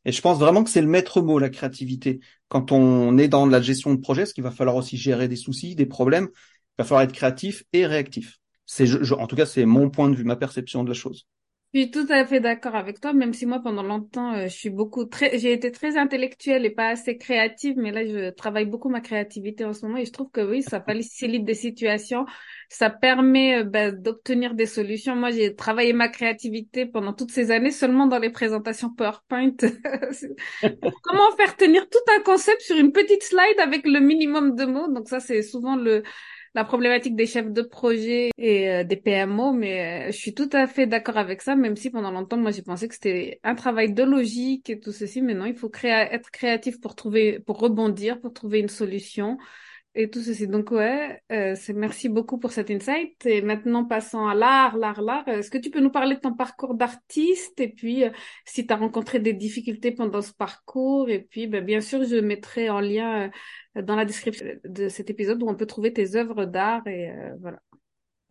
Et 0.04 0.12
je 0.12 0.20
pense 0.20 0.38
vraiment 0.38 0.62
que 0.62 0.70
c'est 0.70 0.82
le 0.82 0.86
maître 0.86 1.20
mot, 1.20 1.40
la 1.40 1.48
créativité. 1.48 2.20
Quand 2.46 2.70
on 2.70 3.18
est 3.18 3.26
dans 3.26 3.44
la 3.44 3.60
gestion 3.60 3.92
de 3.92 4.00
projet, 4.00 4.24
ce 4.24 4.34
qu'il 4.34 4.44
va 4.44 4.52
falloir 4.52 4.76
aussi 4.76 4.96
gérer 4.96 5.26
des 5.26 5.34
soucis, 5.34 5.74
des 5.74 5.86
problèmes, 5.86 6.28
il 6.32 6.74
va 6.78 6.84
falloir 6.84 7.02
être 7.02 7.12
créatif 7.12 7.64
et 7.72 7.86
réactif. 7.86 8.38
C'est, 8.66 8.88
en 9.14 9.26
tout 9.26 9.34
cas, 9.34 9.46
c'est 9.46 9.64
mon 9.64 9.90
point 9.90 10.08
de 10.10 10.14
vue, 10.14 10.22
ma 10.22 10.36
perception 10.36 10.84
de 10.84 10.90
la 10.90 10.94
chose. 10.94 11.26
Je 11.76 11.82
suis 11.82 11.90
tout 11.90 12.06
à 12.08 12.24
fait 12.24 12.40
d'accord 12.40 12.74
avec 12.74 13.02
toi, 13.02 13.12
même 13.12 13.34
si 13.34 13.44
moi 13.44 13.60
pendant 13.60 13.82
longtemps 13.82 14.32
euh, 14.32 14.44
je 14.44 14.56
suis 14.56 14.70
beaucoup 14.70 15.04
très, 15.04 15.38
j'ai 15.38 15.52
été 15.52 15.70
très 15.70 15.98
intellectuelle 15.98 16.64
et 16.64 16.70
pas 16.70 16.88
assez 16.88 17.18
créative, 17.18 17.74
mais 17.76 17.92
là 17.92 18.02
je 18.06 18.30
travaille 18.30 18.64
beaucoup 18.64 18.88
ma 18.88 19.02
créativité 19.02 19.62
en 19.66 19.74
ce 19.74 19.84
moment 19.84 19.98
et 19.98 20.06
je 20.06 20.10
trouve 20.10 20.30
que 20.30 20.40
oui, 20.40 20.62
ça 20.62 20.80
facilite 20.80 21.44
des 21.44 21.52
situations, 21.52 22.24
ça 22.70 22.88
permet 22.88 23.58
euh, 23.58 23.64
ben, 23.64 23.94
d'obtenir 23.94 24.54
des 24.54 24.64
solutions. 24.64 25.16
Moi 25.16 25.32
j'ai 25.32 25.54
travaillé 25.54 25.92
ma 25.92 26.08
créativité 26.08 26.86
pendant 26.86 27.12
toutes 27.12 27.30
ces 27.30 27.50
années 27.50 27.72
seulement 27.72 28.06
dans 28.06 28.20
les 28.20 28.30
présentations 28.30 28.88
PowerPoint. 28.88 29.52
Comment 31.02 31.36
faire 31.36 31.56
tenir 31.58 31.86
tout 31.90 31.98
un 32.16 32.22
concept 32.22 32.62
sur 32.62 32.78
une 32.78 32.92
petite 32.92 33.22
slide 33.22 33.60
avec 33.60 33.86
le 33.86 34.00
minimum 34.00 34.56
de 34.56 34.64
mots? 34.64 34.90
Donc 34.90 35.10
ça 35.10 35.20
c'est 35.20 35.42
souvent 35.42 35.76
le 35.76 36.04
la 36.56 36.64
problématique 36.64 37.14
des 37.16 37.26
chefs 37.26 37.52
de 37.52 37.60
projet 37.60 38.30
et 38.38 38.70
euh, 38.70 38.82
des 38.82 38.96
PMO, 38.96 39.52
mais 39.52 40.08
euh, 40.08 40.10
je 40.10 40.16
suis 40.16 40.34
tout 40.34 40.48
à 40.52 40.66
fait 40.66 40.86
d'accord 40.86 41.18
avec 41.18 41.42
ça, 41.42 41.54
même 41.54 41.76
si 41.76 41.90
pendant 41.90 42.10
longtemps, 42.10 42.38
moi, 42.38 42.50
j'ai 42.50 42.62
pensé 42.62 42.88
que 42.88 42.94
c'était 42.94 43.40
un 43.44 43.54
travail 43.54 43.92
de 43.92 44.02
logique 44.02 44.70
et 44.70 44.80
tout 44.80 44.90
ceci, 44.90 45.20
mais 45.20 45.34
non, 45.34 45.44
il 45.44 45.54
faut 45.54 45.70
être 45.74 46.30
créatif 46.30 46.80
pour 46.80 46.94
trouver, 46.94 47.40
pour 47.40 47.58
rebondir, 47.58 48.18
pour 48.20 48.32
trouver 48.32 48.60
une 48.60 48.70
solution 48.70 49.36
et 49.96 50.10
tout 50.10 50.22
ceci. 50.22 50.46
Donc 50.46 50.70
ouais, 50.70 51.20
euh, 51.32 51.54
c'est 51.56 51.72
merci 51.72 52.08
beaucoup 52.08 52.38
pour 52.38 52.52
cet 52.52 52.70
insight. 52.70 53.24
Et 53.26 53.42
maintenant 53.42 53.84
passons 53.84 54.26
à 54.26 54.34
l'art, 54.34 54.76
l'art, 54.76 55.02
l'art. 55.02 55.26
Est-ce 55.26 55.50
que 55.50 55.58
tu 55.58 55.70
peux 55.70 55.80
nous 55.80 55.90
parler 55.90 56.16
de 56.16 56.20
ton 56.20 56.34
parcours 56.34 56.74
d'artiste? 56.74 57.60
Et 57.60 57.68
puis 57.68 58.04
euh, 58.04 58.10
si 58.44 58.66
tu 58.66 58.72
as 58.72 58.76
rencontré 58.76 59.18
des 59.18 59.32
difficultés 59.32 59.90
pendant 59.92 60.22
ce 60.22 60.32
parcours 60.32 61.08
et 61.08 61.20
puis 61.20 61.46
ben, 61.46 61.64
bien 61.64 61.80
sûr 61.80 62.04
je 62.04 62.16
mettrai 62.16 62.70
en 62.70 62.80
lien 62.80 63.30
euh, 63.76 63.82
dans 63.82 63.96
la 63.96 64.04
description 64.04 64.46
de 64.64 64.88
cet 64.88 65.10
épisode 65.10 65.42
où 65.42 65.48
on 65.48 65.56
peut 65.56 65.66
trouver 65.66 65.92
tes 65.92 66.16
œuvres 66.16 66.44
d'art 66.44 66.86
et 66.86 67.10
voilà. 67.40 67.58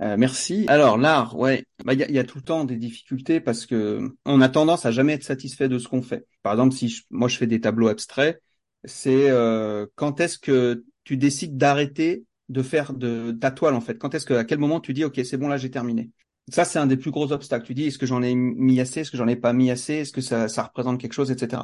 Euh, 0.02 0.18
merci. 0.18 0.66
Alors 0.68 0.98
l'art, 0.98 1.38
ouais, 1.38 1.64
bah, 1.86 1.94
il 1.94 2.00
y, 2.00 2.04
a, 2.04 2.12
y, 2.12 2.20
a, 2.20 2.24
tout 2.26 2.38
le 2.38 2.44
temps 2.44 2.66
des 2.66 2.76
difficultés 2.76 3.40
parce 3.40 3.66
que 3.66 4.12
on 4.26 4.42
a 4.42 4.50
tendance 4.50 4.86
à 4.86 4.92
jamais 4.92 5.14
être 5.14 5.24
satisfait 5.24 5.70
de 5.70 5.80
ce 5.80 5.88
qu'on 5.88 6.02
fait. 6.02 6.26
Par 6.44 6.54
exemple, 6.54 6.76
si 6.76 6.90
je, 6.90 7.04
moi 7.10 7.30
je 7.30 7.38
fais 7.38 7.48
des 7.48 7.62
tableaux 7.62 7.88
abstraits, 7.88 8.42
c'est 8.84 9.30
euh, 9.30 9.86
quand 9.96 10.20
est-ce 10.20 10.38
que 10.38 10.84
tu 11.06 11.16
décides 11.16 11.56
d'arrêter 11.56 12.26
de 12.50 12.62
faire 12.62 12.94
de 12.94 13.32
ta 13.32 13.52
toile 13.52 13.74
en 13.74 13.82
fait 13.82 13.98
Quand 13.98 14.14
est-ce 14.14 14.26
que 14.26 14.34
à 14.34 14.44
quel 14.44 14.60
moment 14.60 14.80
tu 14.80 14.94
dis 14.94 15.06
ok 15.06 15.20
c'est 15.24 15.38
bon 15.38 15.48
là 15.48 15.58
j'ai 15.58 15.72
terminé? 15.72 16.12
Ça 16.50 16.66
c'est 16.66 16.80
un 16.80 16.86
des 16.86 16.98
plus 16.98 17.12
gros 17.12 17.32
obstacles. 17.32 17.66
Tu 17.66 17.74
dis 17.74 17.86
est-ce 17.86 17.98
que 17.98 18.06
j'en 18.06 18.22
ai 18.22 18.36
mis 18.36 18.80
assez? 18.80 19.02
Est-ce 19.02 19.12
que 19.12 19.18
j'en 19.18 19.28
ai 19.28 19.36
pas 19.36 19.54
mis 19.54 19.72
assez? 19.72 19.94
Est-ce 19.94 20.12
que 20.12 20.22
ça, 20.22 20.48
représente 20.64 21.00
quelque 21.00 21.14
chose, 21.14 21.32
etc. 21.32 21.64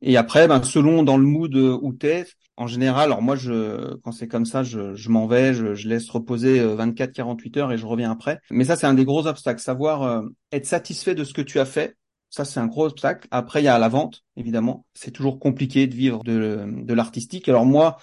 Et 0.00 0.16
après, 0.16 0.48
ben, 0.48 0.62
selon 0.62 1.02
dans 1.02 1.16
le 1.16 1.24
mood 1.24 1.54
où 1.54 1.92
t'es, 1.92 2.26
en 2.56 2.66
général, 2.66 3.04
alors 3.04 3.22
moi, 3.22 3.36
je, 3.36 3.96
quand 4.02 4.12
c'est 4.12 4.28
comme 4.28 4.44
ça, 4.44 4.62
je, 4.62 5.08
m'en 5.08 5.26
vais, 5.26 5.54
je, 5.54 5.88
laisse 5.88 6.08
reposer 6.10 6.60
24-48 6.60 7.58
heures 7.58 7.72
et 7.72 7.78
je 7.78 7.86
reviens 7.86 8.10
après. 8.10 8.38
Mais 8.50 8.64
ça, 8.64 8.76
c'est 8.76 8.86
un 8.86 8.94
des 8.94 9.04
gros 9.04 9.26
obstacles, 9.26 9.60
savoir 9.60 10.02
euh, 10.02 10.22
être 10.52 10.66
satisfait 10.66 11.14
de 11.14 11.24
ce 11.24 11.32
que 11.32 11.42
tu 11.42 11.58
as 11.58 11.64
fait. 11.64 11.96
Ça, 12.30 12.44
c'est 12.44 12.60
un 12.60 12.66
gros 12.66 12.86
obstacle. 12.86 13.28
Après, 13.30 13.62
il 13.62 13.64
y 13.64 13.68
a 13.68 13.78
la 13.78 13.88
vente, 13.88 14.24
évidemment. 14.36 14.86
C'est 14.94 15.10
toujours 15.10 15.38
compliqué 15.38 15.86
de 15.86 15.94
vivre 15.94 16.24
de, 16.24 16.66
de 16.66 16.94
l'artistique. 16.94 17.48
Alors 17.48 17.64
moi, 17.64 17.96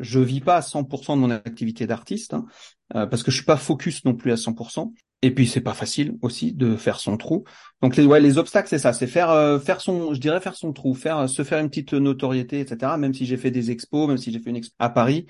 je 0.00 0.20
vis 0.20 0.40
pas 0.40 0.56
à 0.56 0.60
100% 0.60 1.16
de 1.16 1.20
mon 1.20 1.30
activité 1.30 1.86
d'artiste, 1.86 2.34
hein, 2.34 2.46
euh, 2.94 3.06
parce 3.06 3.22
que 3.22 3.30
je 3.30 3.36
suis 3.36 3.44
pas 3.44 3.56
focus 3.56 4.04
non 4.04 4.14
plus 4.14 4.32
à 4.32 4.36
100%. 4.36 4.92
Et 5.20 5.34
puis 5.34 5.48
c'est 5.48 5.60
pas 5.60 5.74
facile 5.74 6.16
aussi 6.22 6.52
de 6.52 6.76
faire 6.76 7.00
son 7.00 7.16
trou. 7.16 7.42
Donc 7.82 7.96
les 7.96 8.38
obstacles 8.38 8.68
c'est 8.68 8.78
ça, 8.78 8.92
c'est 8.92 9.08
faire 9.08 9.30
euh, 9.30 9.58
faire 9.58 9.80
son 9.80 10.14
je 10.14 10.20
dirais 10.20 10.40
faire 10.40 10.54
son 10.54 10.72
trou, 10.72 10.94
faire 10.94 11.28
se 11.28 11.42
faire 11.42 11.58
une 11.58 11.68
petite 11.68 11.92
notoriété 11.92 12.60
etc. 12.60 12.92
Même 12.98 13.12
si 13.12 13.26
j'ai 13.26 13.36
fait 13.36 13.50
des 13.50 13.72
expos, 13.72 14.06
même 14.06 14.16
si 14.18 14.30
j'ai 14.30 14.38
fait 14.38 14.50
une 14.50 14.56
expo 14.56 14.76
à 14.78 14.90
Paris, 14.90 15.26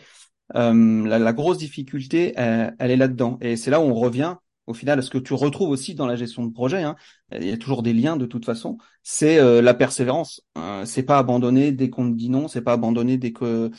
euh, 0.56 1.06
la, 1.06 1.32
grosse 1.32 1.56
difficulté 1.56 2.34
elle, 2.36 2.90
est 2.90 2.96
là-dedans. 2.96 3.38
Et 3.40 3.56
c'est 3.56 3.70
là 3.70 3.80
où 3.80 3.84
on 3.84 3.94
revient 3.94 4.36
au 4.66 4.74
final 4.74 4.98
à 4.98 5.02
ce 5.02 5.08
que 5.08 5.16
tu 5.16 5.32
retrouves 5.32 5.70
aussi 5.70 5.94
dans 5.94 6.06
la 6.06 6.16
gestion 6.16 6.44
de 6.44 6.52
projet. 6.52 6.82
Hein. 6.82 6.94
Il 7.32 7.48
y 7.48 7.52
a 7.52 7.56
toujours 7.56 7.82
des 7.82 7.94
liens 7.94 8.18
de 8.18 8.26
toute 8.26 8.44
façon. 8.44 8.76
C'est 9.02 9.40
la 9.62 9.72
persévérance. 9.72 10.42
Euh, 10.58 10.84
c'est 10.84 11.02
pas 11.02 11.18
abandonner 11.18 11.72
dès 11.72 11.88
qu'on 11.88 12.10
te 12.10 12.16
dit 12.16 12.28
non. 12.28 12.48
C'est 12.48 12.60
pas 12.60 12.72
abandonner 12.74 13.16
dès 13.16 13.32
que 13.32 13.70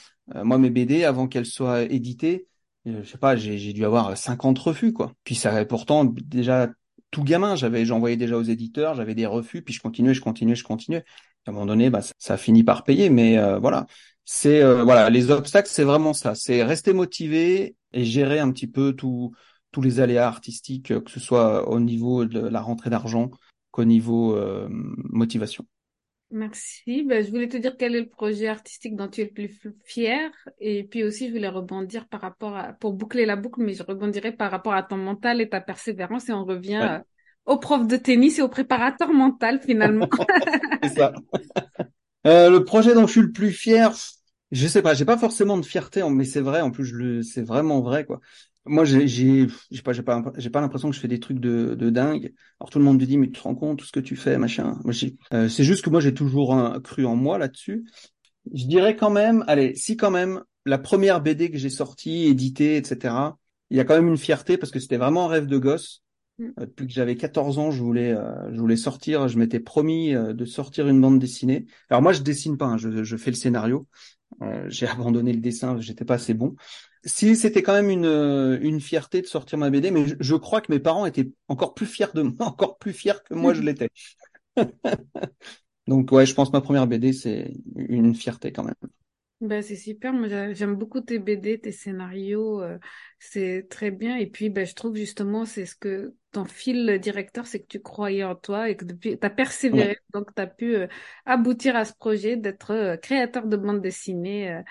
moi 0.44 0.58
mes 0.58 0.70
BD 0.70 1.04
avant 1.04 1.28
qu'elles 1.28 1.46
soient 1.46 1.84
éditées 1.84 2.48
je 2.86 3.04
sais 3.04 3.18
pas, 3.18 3.36
j'ai 3.36 3.74
dû 3.74 3.86
avoir 3.86 4.18
50 4.18 4.58
refus, 4.60 4.94
quoi. 4.94 5.14
Puis 5.24 5.36
ça, 5.36 5.66
pourtant, 5.66 6.06
déjà, 6.06 6.70
tout 7.12 7.24
gamin, 7.24 7.56
j'avais, 7.56 7.86
j'envoyais 7.86 8.18
déjà 8.18 8.38
aux 8.38 8.44
éditeurs, 8.44 8.96
j'avais 8.96 9.16
des 9.16 9.26
refus, 9.26 9.62
puis 9.62 9.74
je 9.74 9.82
continuais, 9.82 10.14
je 10.14 10.22
continuais, 10.22 10.56
je 10.56 10.64
continuais. 10.64 11.04
À 11.46 11.52
un 11.52 11.54
moment 11.54 11.66
donné, 11.66 11.90
bah, 11.90 12.02
ça, 12.02 12.14
ça 12.18 12.34
a 12.36 12.38
fini 12.38 12.64
par 12.64 12.84
payer, 12.84 13.10
mais 13.10 13.38
euh, 13.38 13.60
voilà. 13.60 13.88
C'est 14.26 14.62
euh, 14.62 14.84
voilà, 14.84 15.10
les 15.10 15.32
obstacles, 15.32 15.70
c'est 15.70 15.84
vraiment 15.84 16.14
ça. 16.14 16.36
C'est 16.36 16.64
rester 16.64 16.94
motivé 16.94 17.76
et 17.94 18.06
gérer 18.06 18.40
un 18.40 18.52
petit 18.52 18.68
peu 18.68 18.94
tout, 18.94 19.34
tous 19.72 19.82
les 19.82 20.00
aléas 20.00 20.28
artistiques, 20.28 20.94
que 21.04 21.12
ce 21.12 21.20
soit 21.20 21.68
au 21.70 21.80
niveau 21.80 22.26
de 22.26 22.40
la 22.40 22.62
rentrée 22.62 22.90
d'argent 22.90 23.32
qu'au 23.72 23.86
niveau 23.86 24.36
euh, 24.36 24.68
motivation. 24.70 25.66
Merci. 26.32 27.04
Ben, 27.04 27.26
je 27.26 27.32
voulais 27.32 27.48
te 27.48 27.58
dire 27.58 27.76
quel 27.78 27.96
est 27.96 28.02
le 28.02 28.10
projet 28.10 28.48
artistique 28.48 28.96
dont 28.96 29.08
tu 29.08 29.22
es 29.22 29.26
le 29.26 29.32
plus 29.32 29.60
fier. 29.84 30.30
Et 30.60 30.84
puis 30.84 31.04
aussi, 31.04 31.28
je 31.28 31.34
voulais 31.34 31.50
rebondir 31.50 32.08
par 32.08 32.22
rapport 32.22 32.56
à, 32.56 32.74
pour 32.74 32.94
boucler 32.94 33.26
la 33.26 33.36
boucle, 33.36 33.62
mais 33.62 33.74
je 33.74 33.84
rebondirai 33.84 34.32
par 34.32 34.52
rapport 34.52 34.74
à 34.74 34.84
ton 34.84 34.98
mental 34.98 35.42
et 35.42 35.50
ta 35.50 35.60
persévérance. 35.60 36.30
Et 36.30 36.34
on 36.34 36.46
revient 36.46 36.82
euh, 36.84 37.00
au 37.46 37.58
prof 37.58 37.88
de 37.88 37.98
tennis 37.98 38.38
et 38.38 38.42
au 38.44 38.50
préparateur 38.50 39.12
mental, 39.12 39.60
finalement. 39.60 40.08
C'est 40.84 40.98
ça. 40.98 41.14
euh, 42.28 42.50
le 42.52 42.64
projet 42.64 42.94
dont 42.94 43.08
je 43.08 43.12
suis 43.12 43.22
le 43.22 43.32
plus 43.32 43.52
fier, 43.52 43.92
je 44.52 44.68
sais 44.68 44.84
pas, 44.84 44.94
j'ai 44.94 45.06
pas 45.06 45.18
forcément 45.18 45.58
de 45.58 45.66
fierté, 45.66 46.04
mais 46.10 46.26
c'est 46.26 46.42
vrai, 46.42 46.62
en 46.62 46.70
plus, 46.72 46.86
je 46.86 46.96
le, 46.96 47.24
c'est 47.24 47.44
vraiment 47.44 47.82
vrai, 47.82 48.06
quoi. 48.06 48.20
Moi, 48.66 48.86
j'ai, 48.86 49.08
j'ai, 49.08 49.48
j'ai 49.72 49.82
pas, 49.82 49.94
j'ai 49.94 50.04
pas, 50.04 50.22
j'ai 50.38 50.50
pas 50.50 50.62
l'impression 50.62 50.90
que 50.90 50.96
je 50.96 51.00
fais 51.00 51.08
des 51.08 51.20
trucs 51.20 51.40
de, 51.40 51.76
de 51.76 51.90
dingue. 51.90 52.34
Alors 52.60 52.70
tout 52.70 52.80
le 52.80 52.86
monde 52.86 53.00
me 53.00 53.06
dit, 53.06 53.18
mais 53.18 53.28
tu 53.28 53.34
te 53.34 53.42
rends 53.42 53.56
compte 53.56 53.80
tout 53.80 53.86
ce 53.86 53.92
que 53.92 54.00
tu 54.00 54.16
fais, 54.16 54.38
machin. 54.38 54.80
Moi, 54.84 54.94
euh, 55.34 55.50
c'est 55.50 55.64
juste 55.64 55.84
que 55.84 55.90
moi, 55.90 56.02
j'ai 56.02 56.14
toujours 56.14 56.54
un, 56.54 56.80
cru 56.80 57.06
en 57.06 57.16
moi 57.16 57.38
là-dessus. 57.38 57.86
Je 58.54 58.66
dirais 58.66 58.96
quand 58.96 59.10
même, 59.10 59.44
allez, 59.48 59.76
si 59.76 59.98
quand 59.98 60.12
même 60.12 60.44
la 60.66 60.78
première 60.78 61.22
BD 61.22 61.52
que 61.52 61.58
j'ai 61.58 61.70
sortie, 61.70 62.26
éditée, 62.26 62.78
etc. 62.78 63.38
Il 63.70 63.78
y 63.78 63.80
a 63.80 63.86
quand 63.86 63.96
même 63.96 64.08
une 64.08 64.18
fierté 64.18 64.58
parce 64.58 64.72
que 64.72 64.80
c'était 64.80 64.98
vraiment 64.98 65.26
un 65.26 65.30
rêve 65.30 65.48
de 65.48 65.58
gosse. 65.58 66.04
Mm. 66.38 66.46
Euh, 66.60 66.66
depuis 66.66 66.88
que 66.88 66.94
j'avais 66.94 67.16
14 67.16 67.60
ans, 67.60 67.72
je 67.72 67.82
voulais, 67.82 68.12
euh, 68.12 68.54
je 68.54 68.60
voulais 68.60 68.78
sortir. 68.78 69.28
Je 69.28 69.38
m'étais 69.38 69.60
promis 69.60 70.16
euh, 70.16 70.34
de 70.34 70.46
sortir 70.46 70.88
une 70.88 71.02
bande 71.02 71.20
dessinée. 71.20 71.66
Alors 71.90 72.02
moi, 72.02 72.14
je 72.14 72.22
dessine 72.22 72.58
pas, 72.58 72.66
hein, 72.66 72.78
je, 72.78 73.04
je, 73.04 73.18
fais 73.18 73.32
le 73.32 73.36
scénario. 73.36 73.88
J'ai 74.68 74.88
abandonné 74.88 75.34
le 75.34 75.40
dessin, 75.40 75.80
j'étais 75.80 76.06
pas 76.06 76.16
assez 76.16 76.34
bon 76.34 76.56
si 77.06 77.36
c'était 77.36 77.64
quand 77.64 77.74
même 77.74 77.90
une, 77.90 78.06
euh, 78.06 78.80
fierté 78.80 79.22
de 79.22 79.28
sortir 79.28 79.58
ma 79.58 79.70
BD, 79.70 79.92
mais 79.92 80.06
je, 80.20 80.36
crois 80.36 80.62
que 80.62 80.72
mes 80.72 80.80
parents 80.80 81.06
étaient 81.06 81.32
encore 81.48 81.74
plus 81.74 81.86
fiers 81.86 82.14
de 82.14 82.22
moi, 82.24 82.36
encore 82.48 82.78
plus 82.78 82.94
fiers 82.94 83.24
que 83.26 83.34
moi 83.34 83.54
je 83.54 83.62
l'étais. 83.62 83.90
Donc 85.88 86.12
ouais, 86.12 86.26
je 86.26 86.34
pense 86.34 86.50
que 86.50 86.58
ma 86.58 86.62
première 86.62 86.88
BD, 86.88 87.14
c'est 87.14 87.54
une 87.76 88.16
fierté 88.16 88.52
quand 88.52 88.64
même. 88.64 88.76
Ben, 89.42 89.62
c'est 89.62 89.78
super, 89.78 90.12
moi 90.12 90.28
j'aime 90.54 90.76
beaucoup 90.76 91.00
tes 91.00 91.18
BD, 91.18 91.62
tes 91.62 91.72
scénarios, 91.72 92.62
euh, 92.62 92.78
c'est 93.20 93.68
très 93.70 93.90
bien. 93.90 94.18
Et 94.18 94.28
puis 94.28 94.50
ben, 94.50 94.66
je 94.66 94.76
trouve 94.76 94.98
justement, 94.98 95.46
c'est 95.46 95.66
ce 95.66 95.76
que 95.78 96.14
ton 96.34 96.44
fil 96.44 97.00
directeur, 97.00 97.48
c'est 97.48 97.62
que 97.62 97.68
tu 97.68 97.80
croyais 97.82 98.26
en 98.26 98.36
toi 98.36 98.70
et 98.70 98.76
que 98.76 98.84
depuis, 98.84 99.18
tu 99.18 99.26
as 99.26 99.30
persévéré, 99.30 99.98
donc 100.14 100.36
tu 100.36 100.42
as 100.42 100.48
pu 100.48 100.76
euh, 100.76 100.88
aboutir 101.26 101.78
à 101.78 101.86
ce 101.86 101.94
projet 101.94 102.36
d'être 102.36 102.98
créateur 103.02 103.48
de 103.48 103.56
bande 103.56 103.80
dessinée 103.82 104.62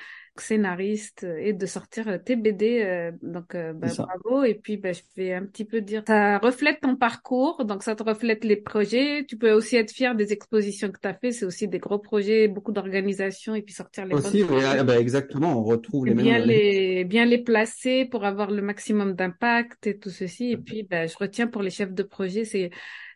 scénariste 0.40 1.26
et 1.38 1.52
de 1.52 1.66
sortir 1.66 2.06
tes 2.24 2.36
BD. 2.36 2.82
Euh, 2.82 3.12
donc, 3.22 3.54
euh, 3.54 3.72
bah, 3.72 3.88
bravo. 3.96 4.44
Et 4.44 4.54
puis, 4.54 4.76
bah, 4.76 4.92
je 4.92 5.02
vais 5.16 5.32
un 5.32 5.44
petit 5.44 5.64
peu 5.64 5.80
dire, 5.80 6.02
ça 6.06 6.38
reflète 6.38 6.80
ton 6.80 6.96
parcours, 6.96 7.64
donc 7.64 7.82
ça 7.82 7.94
te 7.94 8.02
reflète 8.02 8.44
les 8.44 8.56
projets. 8.56 9.24
Tu 9.26 9.36
peux 9.36 9.52
aussi 9.52 9.76
être 9.76 9.90
fier 9.90 10.14
des 10.14 10.32
expositions 10.32 10.90
que 10.90 10.98
tu 11.00 11.08
as 11.08 11.14
fait. 11.14 11.32
C'est 11.32 11.44
aussi 11.44 11.68
des 11.68 11.78
gros 11.78 11.98
projets, 11.98 12.48
beaucoup 12.48 12.72
d'organisation 12.72 13.54
et 13.54 13.62
puis 13.62 13.74
sortir 13.74 14.06
les 14.06 14.14
aussi, 14.14 14.44
ah, 14.64 14.84
bah, 14.84 14.98
exactement, 14.98 15.58
on 15.58 15.62
retrouve 15.62 16.06
les 16.06 16.14
bien 16.14 16.38
les 16.38 17.04
bien 17.04 17.24
les 17.24 17.38
placer 17.38 18.04
pour 18.04 18.24
avoir 18.24 18.50
le 18.50 18.62
maximum 18.62 19.14
d'impact 19.14 19.86
et 19.86 19.98
tout 19.98 20.10
ceci. 20.10 20.52
Et 20.52 20.56
puis, 20.56 20.82
bah, 20.82 21.06
je 21.06 21.16
retiens 21.16 21.46
pour 21.46 21.62
les 21.62 21.70
chefs 21.70 21.92
de 21.92 22.02
projet, 22.02 22.44
c'est 22.44 22.70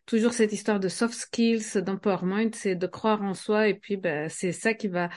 toujours 0.07 0.33
cette 0.33 0.53
histoire 0.53 0.81
de 0.81 0.89
soft 0.89 1.15
skills, 1.15 1.83
d'empowerment, 1.83 2.51
c'est 2.55 2.75
de 2.75 2.87
croire 2.87 3.23
en 3.23 3.35
soi 3.35 3.69
et 3.69 3.75
puis 3.75 3.97
bah, 3.97 4.29
c'est 4.29 4.53
ça 4.53 4.75
qui 4.75 4.89
va 4.89 5.09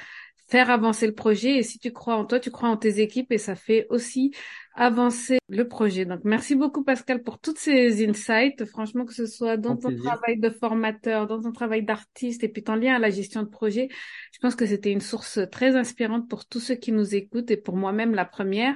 faire 0.48 0.70
avancer 0.70 1.08
le 1.08 1.14
projet. 1.14 1.58
Et 1.58 1.64
si 1.64 1.80
tu 1.80 1.92
crois 1.92 2.16
en 2.16 2.26
toi, 2.26 2.40
tu 2.40 2.52
crois 2.52 2.70
en 2.70 2.78
tes 2.78 3.00
équipes 3.00 3.32
et 3.32 3.38
ça 3.38 3.56
fait 3.56 3.88
aussi 3.90 4.32
avancer 4.76 5.40
le 5.48 5.68
projet. 5.68 6.06
Donc, 6.06 6.22
merci 6.24 6.56
beaucoup, 6.56 6.84
Pascal, 6.84 7.24
pour 7.24 7.40
toutes 7.40 7.58
ces 7.58 8.08
insights. 8.08 8.66
Franchement, 8.66 9.06
que 9.06 9.14
ce 9.14 9.26
soit 9.26 9.58
dans 9.58 9.78
ton 9.78 9.96
travail 9.96 10.38
de 10.38 10.50
formateur, 10.50 11.28
dans 11.28 11.42
ton 11.42 11.52
travail 11.52 11.84
d'artiste 11.84 12.44
et 12.44 12.50
puis 12.50 12.64
ton 12.64 12.76
lien 12.76 12.96
à 12.96 13.00
la 13.00 13.10
gestion 13.10 13.42
de 13.44 13.48
projet, 13.48 13.88
je 14.34 14.40
pense 14.40 14.56
que 14.56 14.66
c'était 14.66 14.92
une 14.92 15.02
source 15.02 15.40
très 15.52 15.76
inspirante 15.76 16.30
pour 16.30 16.46
tous 16.46 16.60
ceux 16.60 16.76
qui 16.76 16.92
nous 16.92 17.16
écoutent 17.16 17.52
et 17.52 17.58
pour 17.58 17.78
moi-même 17.78 18.14
la 18.14 18.26
première 18.26 18.76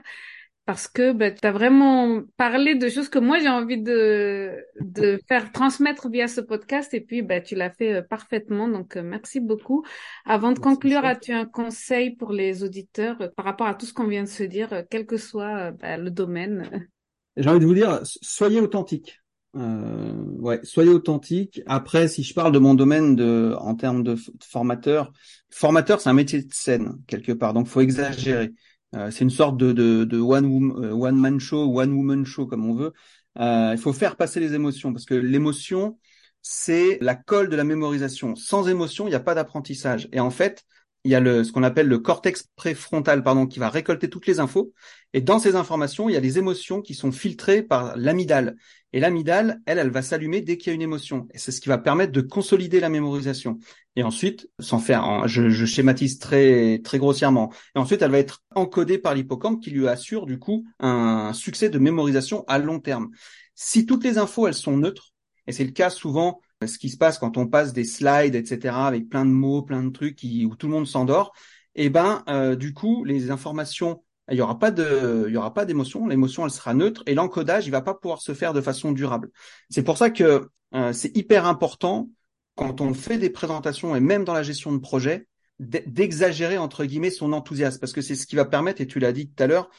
parce 0.70 0.88
que 0.88 1.14
bah, 1.14 1.32
tu 1.32 1.48
as 1.48 1.52
vraiment 1.52 2.22
parlé 2.38 2.76
de 2.76 2.90
choses 2.90 3.10
que 3.10 3.18
moi 3.18 3.40
j'ai 3.40 3.50
envie 3.50 3.82
de, 3.82 4.56
de 4.80 5.20
faire 5.28 5.52
transmettre 5.52 6.10
via 6.10 6.28
ce 6.28 6.42
podcast 6.42 6.94
et 6.94 7.02
puis 7.02 7.24
bah, 7.24 7.42
tu 7.42 7.56
l'as 7.56 7.72
fait 7.72 7.96
euh, 7.96 8.02
parfaitement. 8.04 8.68
Donc 8.68 8.96
euh, 8.96 9.02
merci 9.02 9.40
beaucoup. 9.40 9.84
Avant 10.26 10.52
de 10.52 10.60
conclure, 10.60 11.04
as-tu 11.04 11.32
un 11.32 11.46
conseil 11.46 12.16
pour 12.16 12.34
les 12.34 12.64
auditeurs 12.64 13.20
euh, 13.20 13.30
par 13.36 13.46
rapport 13.46 13.66
à 13.66 13.74
tout 13.74 13.88
ce 13.88 13.94
qu'on 13.94 14.06
vient 14.06 14.22
de 14.22 14.28
se 14.30 14.44
dire, 14.44 14.84
quel 14.92 15.08
que 15.08 15.18
soit 15.18 15.72
bah, 15.72 15.98
le 15.98 16.12
domaine? 16.12 16.88
J'ai 17.36 17.50
envie 17.50 17.60
de 17.60 17.66
vous 17.66 17.74
dire, 17.74 18.02
soyez 18.04 18.62
authentique. 18.62 19.24
Euh, 19.56 20.14
ouais, 20.38 20.60
soyez 20.62 20.92
authentique. 20.92 21.64
Après, 21.66 22.08
si 22.08 22.22
je 22.22 22.36
parle 22.36 22.52
de 22.52 22.60
mon 22.60 22.76
domaine 22.76 23.16
de, 23.16 23.56
en 23.58 23.74
termes 23.74 24.04
de 24.04 24.16
formateur, 24.40 25.12
formateur, 25.50 26.00
c'est 26.00 26.10
un 26.10 26.14
métier 26.14 26.44
de 26.44 26.54
scène 26.54 27.00
quelque 27.08 27.32
part, 27.32 27.56
donc 27.56 27.66
faut 27.66 27.82
exagérer. 27.82 28.52
Euh, 28.96 29.12
c'est 29.12 29.24
une 29.24 29.30
sorte 29.30 29.58
de, 29.58 29.72
de, 29.72 30.04
de 30.04 30.20
one, 30.20 30.46
euh, 30.84 30.94
one 30.94 31.16
man 31.16 31.40
show, 31.40 31.80
one 31.80 31.94
woman 31.94 32.26
show 32.26 32.48
comme 32.48 32.66
on 32.70 32.74
veut. 32.74 32.94
Euh, 33.40 33.72
il 33.74 33.78
faut 33.78 33.94
faire 33.94 34.16
passer 34.16 34.40
les 34.40 34.54
émotions 34.54 34.92
parce 34.92 35.06
que 35.06 35.14
l'émotion, 35.14 36.00
c'est 36.42 36.98
la 37.02 37.16
colle 37.16 37.50
de 37.50 37.56
la 37.56 37.64
mémorisation. 37.64 38.36
Sans 38.36 38.68
émotion, 38.68 39.06
il 39.08 39.12
n'y 39.12 39.16
a 39.16 39.20
pas 39.20 39.36
d'apprentissage. 39.36 40.10
Et 40.12 40.20
en 40.20 40.32
fait, 40.32 40.66
il 41.04 41.12
y 41.12 41.16
a 41.16 41.20
le, 41.20 41.44
ce 41.44 41.52
qu'on 41.52 41.64
appelle 41.64 41.88
le 41.88 42.00
cortex 42.00 42.50
préfrontal, 42.56 43.24
pardon, 43.24 43.48
qui 43.48 43.60
va 43.60 43.70
récolter 43.70 44.10
toutes 44.10 44.28
les 44.28 44.40
infos. 44.40 44.74
Et 45.14 45.22
dans 45.22 45.40
ces 45.40 45.56
informations, 45.56 46.10
il 46.10 46.14
y 46.14 46.18
a 46.18 46.22
des 46.22 46.38
émotions 46.38 46.82
qui 46.82 46.94
sont 46.94 47.12
filtrées 47.12 47.64
par 47.64 47.96
l'amygdale. 47.96 48.56
Et 48.92 49.00
l'amygdale, 49.00 49.62
elle, 49.66 49.80
elle 49.80 49.92
va 49.92 50.02
s'allumer 50.02 50.42
dès 50.42 50.58
qu'il 50.58 50.68
y 50.68 50.72
a 50.72 50.76
une 50.76 50.82
émotion. 50.82 51.28
Et 51.34 51.38
c'est 51.38 51.52
ce 51.52 51.62
qui 51.62 51.70
va 51.70 51.78
permettre 51.78 52.12
de 52.12 52.22
consolider 52.22 52.80
la 52.80 52.90
mémorisation. 52.90 53.60
Et 53.96 54.04
ensuite, 54.04 54.50
sans 54.60 54.80
faire, 54.80 55.28
je, 55.28 55.50
je, 55.50 55.66
schématise 55.66 56.20
très, 56.20 56.80
très 56.84 56.98
grossièrement. 56.98 57.52
Et 57.76 57.80
ensuite, 57.80 58.02
elle 58.02 58.12
va 58.12 58.20
être 58.20 58.44
encodée 58.56 58.98
par 58.98 59.16
l'hippocampe 59.16 59.62
qui 59.62 59.72
lui 59.72 59.88
assure, 59.88 60.26
du 60.26 60.38
coup, 60.38 60.66
un 60.80 61.32
succès 61.34 61.70
de 61.70 61.80
mémorisation 61.80 62.44
à 62.48 62.58
long 62.58 62.80
terme. 62.80 63.10
Si 63.56 63.86
toutes 63.86 64.04
les 64.04 64.18
infos, 64.18 64.48
elles 64.48 64.54
sont 64.54 64.78
neutres, 64.78 65.14
et 65.48 65.52
c'est 65.52 65.66
le 65.66 65.72
cas 65.72 65.90
souvent 65.90 66.42
ce 66.66 66.78
qui 66.78 66.90
se 66.90 66.98
passe 66.98 67.18
quand 67.18 67.38
on 67.38 67.48
passe 67.48 67.74
des 67.74 67.86
slides, 67.86 68.36
etc., 68.36 68.76
avec 68.88 69.10
plein 69.10 69.26
de 69.26 69.32
mots, 69.32 69.62
plein 69.62 69.84
de 69.84 69.90
trucs 69.90 70.16
qui, 70.16 70.46
où 70.46 70.56
tout 70.56 70.68
le 70.68 70.74
monde 70.74 70.88
s'endort, 70.88 71.34
eh 71.76 71.90
ben, 71.90 72.24
euh, 72.28 72.56
du 72.56 72.74
coup, 72.74 73.04
les 73.06 73.32
informations 73.32 74.04
il 74.32 74.38
y 74.38 74.42
aura 74.42 74.60
pas 74.60 74.72
de, 74.72 75.26
il 75.28 75.34
y 75.34 75.38
aura 75.38 75.54
pas 75.54 75.66
d'émotion. 75.66 76.08
L'émotion, 76.08 76.46
elle 76.46 76.52
sera 76.52 76.74
neutre 76.74 77.04
et 77.06 77.16
l'encodage, 77.16 77.66
il 77.68 77.72
va 77.72 77.82
pas 77.82 77.94
pouvoir 77.94 78.22
se 78.22 78.34
faire 78.34 78.54
de 78.54 78.62
façon 78.62 78.92
durable. 78.92 79.32
C'est 79.70 79.84
pour 79.84 79.98
ça 79.98 80.10
que 80.10 80.50
euh, 80.76 80.94
c'est 80.94 81.16
hyper 81.18 81.46
important 81.46 82.10
quand 82.56 82.82
on 82.82 82.94
fait 82.94 83.18
des 83.18 83.30
présentations 83.30 83.96
et 83.96 84.00
même 84.00 84.26
dans 84.26 84.34
la 84.34 84.44
gestion 84.44 84.72
de 84.72 84.78
projet 84.78 85.28
d'exagérer 85.60 86.58
entre 86.58 86.86
guillemets 86.86 87.10
son 87.10 87.34
enthousiasme 87.34 87.80
parce 87.80 87.92
que 87.92 88.02
c'est 88.02 88.16
ce 88.16 88.26
qui 88.26 88.38
va 88.38 88.46
permettre 88.46 88.80
et 88.80 88.88
tu 88.88 89.00
l'as 89.00 89.12
dit 89.12 89.30
tout 89.30 89.44
à 89.44 89.48
l'heure 89.48 89.70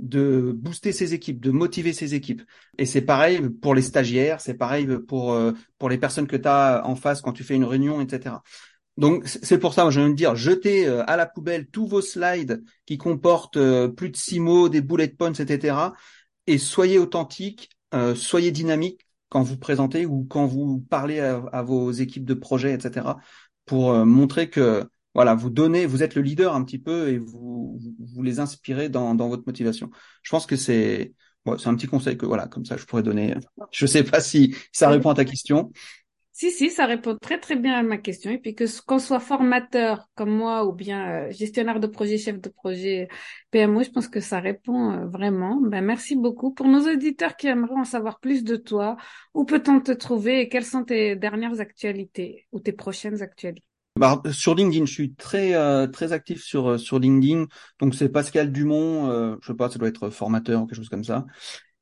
de 0.00 0.52
booster 0.56 0.92
ses 0.92 1.14
équipes, 1.14 1.40
de 1.40 1.50
motiver 1.50 1.92
ses 1.92 2.14
équipes. 2.14 2.42
Et 2.78 2.86
c'est 2.86 3.02
pareil 3.02 3.40
pour 3.50 3.74
les 3.74 3.82
stagiaires, 3.82 4.40
c'est 4.40 4.54
pareil 4.54 4.86
pour 5.06 5.32
euh, 5.32 5.52
pour 5.78 5.88
les 5.88 5.98
personnes 5.98 6.26
que 6.26 6.36
tu 6.36 6.48
as 6.48 6.82
en 6.86 6.96
face 6.96 7.20
quand 7.20 7.32
tu 7.32 7.44
fais 7.44 7.54
une 7.54 7.64
réunion, 7.64 8.00
etc. 8.00 8.36
Donc 8.96 9.26
c'est 9.26 9.58
pour 9.58 9.74
ça, 9.74 9.88
je 9.90 10.00
viens 10.00 10.10
de 10.10 10.14
dire, 10.14 10.36
jetez 10.36 10.86
euh, 10.86 11.02
à 11.06 11.16
la 11.16 11.26
poubelle 11.26 11.66
tous 11.68 11.86
vos 11.86 12.02
slides 12.02 12.62
qui 12.86 12.98
comportent 12.98 13.56
euh, 13.56 13.88
plus 13.88 14.10
de 14.10 14.16
six 14.16 14.40
mots, 14.40 14.68
des 14.68 14.80
bullet 14.80 15.08
points, 15.08 15.32
etc. 15.32 15.76
Et 16.46 16.58
soyez 16.58 16.98
authentique, 16.98 17.70
soyez 18.14 18.50
dynamique 18.50 19.06
quand 19.28 19.42
vous 19.42 19.56
présentez 19.56 20.06
ou 20.06 20.24
quand 20.28 20.46
vous 20.46 20.80
parlez 20.90 21.20
à, 21.20 21.62
vos 21.62 21.92
équipes 21.92 22.24
de 22.24 22.34
projet, 22.34 22.72
etc. 22.72 23.06
Pour 23.66 23.94
montrer 24.04 24.50
que 24.50 24.88
voilà, 25.14 25.34
vous 25.34 25.50
donnez, 25.50 25.86
vous 25.86 26.02
êtes 26.02 26.14
le 26.14 26.22
leader 26.22 26.54
un 26.54 26.64
petit 26.64 26.78
peu 26.78 27.08
et 27.08 27.18
vous, 27.18 27.78
vous 27.98 28.22
les 28.22 28.40
inspirez 28.40 28.88
dans, 28.88 29.14
dans 29.14 29.28
votre 29.28 29.44
motivation. 29.46 29.90
Je 30.22 30.30
pense 30.30 30.46
que 30.46 30.56
c'est, 30.56 31.14
c'est 31.58 31.68
un 31.68 31.74
petit 31.74 31.88
conseil 31.88 32.16
que 32.16 32.26
voilà, 32.26 32.46
comme 32.46 32.64
ça, 32.64 32.76
je 32.76 32.84
pourrais 32.84 33.02
donner. 33.02 33.34
Je 33.72 33.86
sais 33.86 34.04
pas 34.04 34.20
si 34.20 34.54
ça 34.72 34.88
répond 34.88 35.10
à 35.10 35.14
ta 35.14 35.24
question. 35.24 35.72
Si, 36.32 36.50
si, 36.50 36.70
ça 36.70 36.86
répond 36.86 37.16
très 37.20 37.38
très 37.38 37.56
bien 37.56 37.74
à 37.74 37.82
ma 37.82 37.98
question. 37.98 38.30
Et 38.30 38.38
puis 38.38 38.54
que 38.54 38.64
qu'on 38.86 38.98
soit 38.98 39.20
formateur 39.20 40.08
comme 40.14 40.30
moi 40.30 40.64
ou 40.64 40.72
bien 40.72 41.26
euh, 41.26 41.30
gestionnaire 41.32 41.80
de 41.80 41.86
projet, 41.86 42.16
chef 42.16 42.40
de 42.40 42.48
projet 42.48 43.08
PMO, 43.50 43.82
je 43.82 43.90
pense 43.90 44.08
que 44.08 44.20
ça 44.20 44.40
répond 44.40 44.92
euh, 44.92 45.06
vraiment. 45.06 45.60
Ben, 45.60 45.84
merci 45.84 46.16
beaucoup. 46.16 46.54
Pour 46.54 46.66
nos 46.66 46.90
auditeurs 46.90 47.36
qui 47.36 47.48
aimeraient 47.48 47.74
en 47.74 47.84
savoir 47.84 48.20
plus 48.20 48.42
de 48.42 48.56
toi, 48.56 48.96
où 49.34 49.44
peut-on 49.44 49.80
te 49.80 49.92
trouver 49.92 50.40
et 50.40 50.48
quelles 50.48 50.64
sont 50.64 50.84
tes 50.84 51.14
dernières 51.14 51.60
actualités 51.60 52.46
ou 52.52 52.60
tes 52.60 52.72
prochaines 52.72 53.20
actualités? 53.20 53.69
Bah, 54.00 54.22
sur 54.32 54.54
LinkedIn, 54.54 54.86
je 54.86 54.92
suis 54.92 55.12
très 55.12 55.54
euh, 55.54 55.86
très 55.86 56.12
actif 56.12 56.42
sur 56.42 56.70
euh, 56.70 56.78
sur 56.78 56.98
LinkedIn. 56.98 57.44
Donc 57.80 57.94
c'est 57.94 58.08
Pascal 58.08 58.50
Dumont, 58.50 59.10
euh, 59.10 59.36
je 59.42 59.48
sais 59.48 59.54
pas, 59.54 59.68
ça 59.68 59.78
doit 59.78 59.88
être 59.88 60.08
formateur 60.08 60.62
ou 60.62 60.66
quelque 60.66 60.78
chose 60.78 60.88
comme 60.88 61.04
ça. 61.04 61.26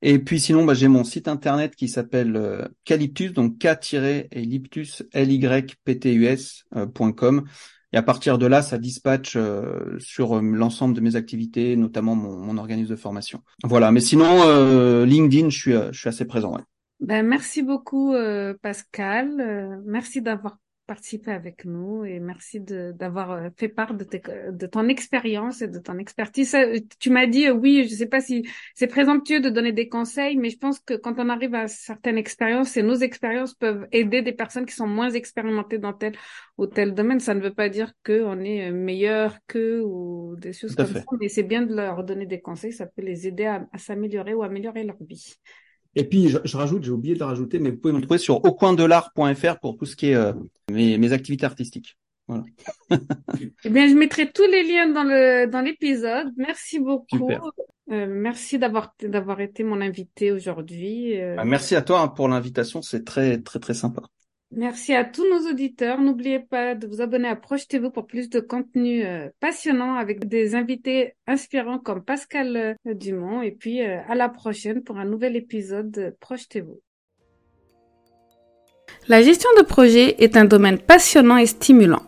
Et 0.03 0.19
puis 0.19 0.41
sinon, 0.41 0.65
bah, 0.65 0.75
j'ai 0.75 0.89
mon 0.89 1.05
site 1.05 1.29
internet 1.29 1.77
qui 1.77 1.87
s'appelle 1.87 2.35
euh, 2.35 2.67
Calyptus, 2.85 3.33
donc 3.33 3.59
K-Elliptus 3.59 5.05
L 5.13 5.31
Y 5.31 5.77
P 5.85 5.99
T 6.01 6.13
U 6.13 6.27
S.com. 6.27 7.45
Et 7.93 7.97
à 7.97 8.03
partir 8.03 8.37
de 8.37 8.47
là, 8.47 8.63
ça 8.63 8.79
dispatche 8.79 9.39
sur 9.99 10.43
l'ensemble 10.43 10.95
de 10.95 11.01
mes 11.01 11.15
activités, 11.15 11.75
notamment 11.77 12.17
mon, 12.17 12.59
organisme 12.59 12.91
de 12.91 12.97
formation. 12.97 13.43
Voilà. 13.63 13.93
Mais 13.93 14.01
sinon, 14.01 15.05
LinkedIn, 15.05 15.49
je 15.49 15.91
suis 15.93 16.09
assez 16.09 16.27
présent. 16.27 16.59
Ben, 17.01 17.25
merci 17.25 17.63
beaucoup 17.63 18.13
Pascal. 18.61 19.81
merci 19.87 20.21
d'avoir 20.21 20.59
participer 20.89 21.31
avec 21.31 21.67
nous 21.67 22.05
et 22.07 22.19
merci 22.19 22.61
d'avoir 22.61 23.31
euh, 23.31 23.49
fait 23.57 23.69
part 23.69 23.95
de, 23.95 24.05
de 24.51 24.67
ton 24.67 24.89
expérience 24.89 25.61
et 25.61 25.69
de 25.69 25.79
ton 25.79 25.99
expertise. 25.99 26.57
Tu 26.99 27.11
m'as 27.11 27.27
dit, 27.27 27.47
euh, 27.47 27.53
oui, 27.53 27.87
je 27.89 27.95
sais 27.95 28.07
pas 28.07 28.21
si 28.21 28.49
c'est 28.75 28.87
présomptueux 28.87 29.41
de 29.41 29.51
donner 29.51 29.73
des 29.73 29.89
conseils, 29.89 30.37
mais 30.37 30.49
je 30.49 30.57
pense 30.59 30.81
que 30.81 30.95
quand 30.95 31.19
on 31.19 31.29
arrive 31.29 31.55
à 31.55 31.69
certaines 31.69 32.17
expériences 32.17 32.77
et 32.79 32.83
nos 32.83 32.95
expériences 32.97 33.53
peuvent 33.55 33.87
aider 33.93 34.23
des 34.23 34.33
personnes 34.33 34.65
qui 34.65 34.75
sont 34.75 34.87
moins 34.89 35.11
expérimentées 35.11 35.79
dans 35.79 35.93
tel 35.93 36.15
ou 36.57 36.67
tel 36.67 36.95
domaine. 36.95 37.21
Ça 37.21 37.35
ne 37.35 37.41
veut 37.41 37.55
pas 37.55 37.69
dire 37.69 37.93
qu'on 38.05 38.41
est 38.41 38.71
meilleur 38.71 39.37
qu'eux 39.47 39.83
ou 39.85 40.37
des 40.39 40.55
choses 40.55 40.75
comme 40.75 40.87
ça, 40.87 41.05
mais 41.21 41.29
c'est 41.29 41.43
bien 41.43 41.63
de 41.63 41.75
leur 41.75 42.03
donner 42.03 42.25
des 42.27 42.41
conseils. 42.41 42.73
Ça 42.73 42.87
peut 42.87 43.03
les 43.03 43.29
aider 43.29 43.45
à, 43.45 43.69
à 43.73 43.79
s'améliorer 43.79 44.33
ou 44.33 44.43
améliorer 44.43 44.85
leur 44.85 44.97
vie. 45.01 45.37
Et 45.99 46.05
puis, 46.05 46.29
je, 46.29 46.57
rajoute, 46.57 46.85
j'ai 46.85 46.93
oublié 46.93 47.17
de 47.17 47.25
rajouter, 47.25 47.59
mais 47.59 47.71
vous 47.71 47.77
pouvez 47.77 47.93
me 47.93 48.01
trouver 48.01 48.19
sur 48.19 48.45
aucoindelart.fr 48.45 49.59
pour 49.59 49.77
tout 49.77 49.85
ce 49.85 49.97
qui 49.97 50.11
est 50.11 50.15
euh, 50.15 50.33
mes, 50.71 51.13
activités 51.13 51.45
artistiques. 51.45 51.99
Voilà. 52.29 52.45
eh 53.65 53.69
bien, 53.69 53.89
je 53.89 53.95
mettrai 53.95 54.31
tous 54.31 54.47
les 54.47 54.63
liens 54.63 54.89
dans 54.91 55.03
le 55.03 55.47
dans 55.51 55.61
l'épisode. 55.61 56.33
Merci 56.37 56.79
beaucoup. 56.79 57.33
Euh, 57.91 58.07
merci 58.09 58.61
d'avoir 58.61 58.95
d'avoir 59.03 59.41
été 59.41 59.65
mon 59.65 59.81
invité 59.81 60.31
aujourd'hui. 60.31 61.21
Euh. 61.21 61.35
Bah, 61.35 61.45
merci 61.45 61.75
à 61.75 61.83
toi 61.83 62.03
hein, 62.03 62.09
pour 62.09 62.29
l'invitation. 62.29 62.81
C'est 62.81 63.05
très 63.05 63.39
très 63.39 63.59
très 63.59 63.75
sympa. 63.75 64.03
Merci 64.51 64.95
à 64.95 65.05
tous 65.05 65.29
nos 65.29 65.51
auditeurs. 65.51 66.01
N'oubliez 66.01 66.39
pas 66.39 66.75
de 66.75 66.87
vous 66.87 67.03
abonner 67.03 67.29
à 67.29 67.37
Projetez-vous 67.37 67.91
pour 67.91 68.07
plus 68.07 68.31
de 68.31 68.41
contenu 68.41 69.05
euh, 69.05 69.29
passionnant 69.41 69.95
avec 69.95 70.27
des 70.27 70.55
invités 70.55 71.15
inspirants 71.27 71.79
comme 71.79 72.03
Pascal 72.03 72.57
euh, 72.57 72.95
Dumont. 72.95 73.43
Et 73.43 73.51
puis 73.51 73.83
euh, 73.83 73.99
à 74.09 74.15
la 74.15 74.31
prochaine 74.31 74.83
pour 74.83 74.97
un 74.97 75.05
nouvel 75.05 75.37
épisode 75.37 75.91
de 75.91 76.17
Projetez-vous. 76.21 76.81
La 79.07 79.23
gestion 79.23 79.51
de 79.59 79.65
projet 79.65 80.23
est 80.23 80.37
un 80.37 80.47
domaine 80.47 80.79
passionnant 80.79 81.37
et 81.37 81.47
stimulant 81.47 82.08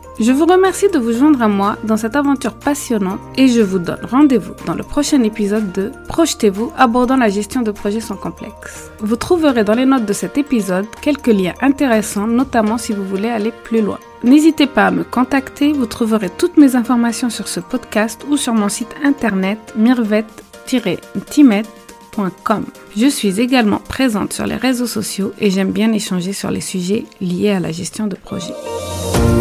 Je 0.19 0.31
vous 0.31 0.45
remercie 0.45 0.89
de 0.89 0.99
vous 0.99 1.13
joindre 1.13 1.41
à 1.41 1.47
moi 1.47 1.77
dans 1.83 1.97
cette 1.97 2.17
aventure 2.17 2.53
passionnante 2.53 3.19
et 3.37 3.47
je 3.47 3.61
vous 3.61 3.79
donne 3.79 4.03
rendez-vous 4.03 4.53
dans 4.65 4.75
le 4.75 4.83
prochain 4.83 5.23
épisode 5.23 5.71
de 5.71 5.91
Projetez-vous 6.09 6.71
abordant 6.77 7.15
la 7.15 7.29
gestion 7.29 7.61
de 7.61 7.71
projets 7.71 8.01
sans 8.01 8.17
complexe. 8.17 8.91
Vous 8.99 9.15
trouverez 9.15 9.63
dans 9.63 9.73
les 9.73 9.85
notes 9.85 10.05
de 10.05 10.13
cet 10.13 10.37
épisode 10.37 10.85
quelques 11.01 11.27
liens 11.27 11.53
intéressants, 11.61 12.27
notamment 12.27 12.77
si 12.77 12.91
vous 12.93 13.05
voulez 13.05 13.29
aller 13.29 13.53
plus 13.63 13.81
loin. 13.81 13.97
N'hésitez 14.23 14.67
pas 14.67 14.85
à 14.87 14.91
me 14.91 15.03
contacter, 15.03 15.71
vous 15.71 15.87
trouverez 15.87 16.29
toutes 16.29 16.57
mes 16.57 16.75
informations 16.75 17.29
sur 17.29 17.47
ce 17.47 17.61
podcast 17.61 18.25
ou 18.29 18.37
sur 18.37 18.53
mon 18.53 18.69
site 18.69 18.93
internet 19.03 19.57
mirvet-timet.com. 19.77 22.65
Je 22.95 23.07
suis 23.07 23.39
également 23.39 23.79
présente 23.79 24.33
sur 24.33 24.45
les 24.45 24.57
réseaux 24.57 24.87
sociaux 24.87 25.31
et 25.39 25.49
j'aime 25.49 25.71
bien 25.71 25.91
échanger 25.93 26.33
sur 26.33 26.51
les 26.51 26.61
sujets 26.61 27.05
liés 27.21 27.51
à 27.51 27.61
la 27.61 27.71
gestion 27.71 28.07
de 28.07 28.15
projet. 28.15 28.53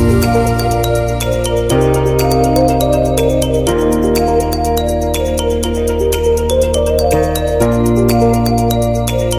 Música 0.00 1.19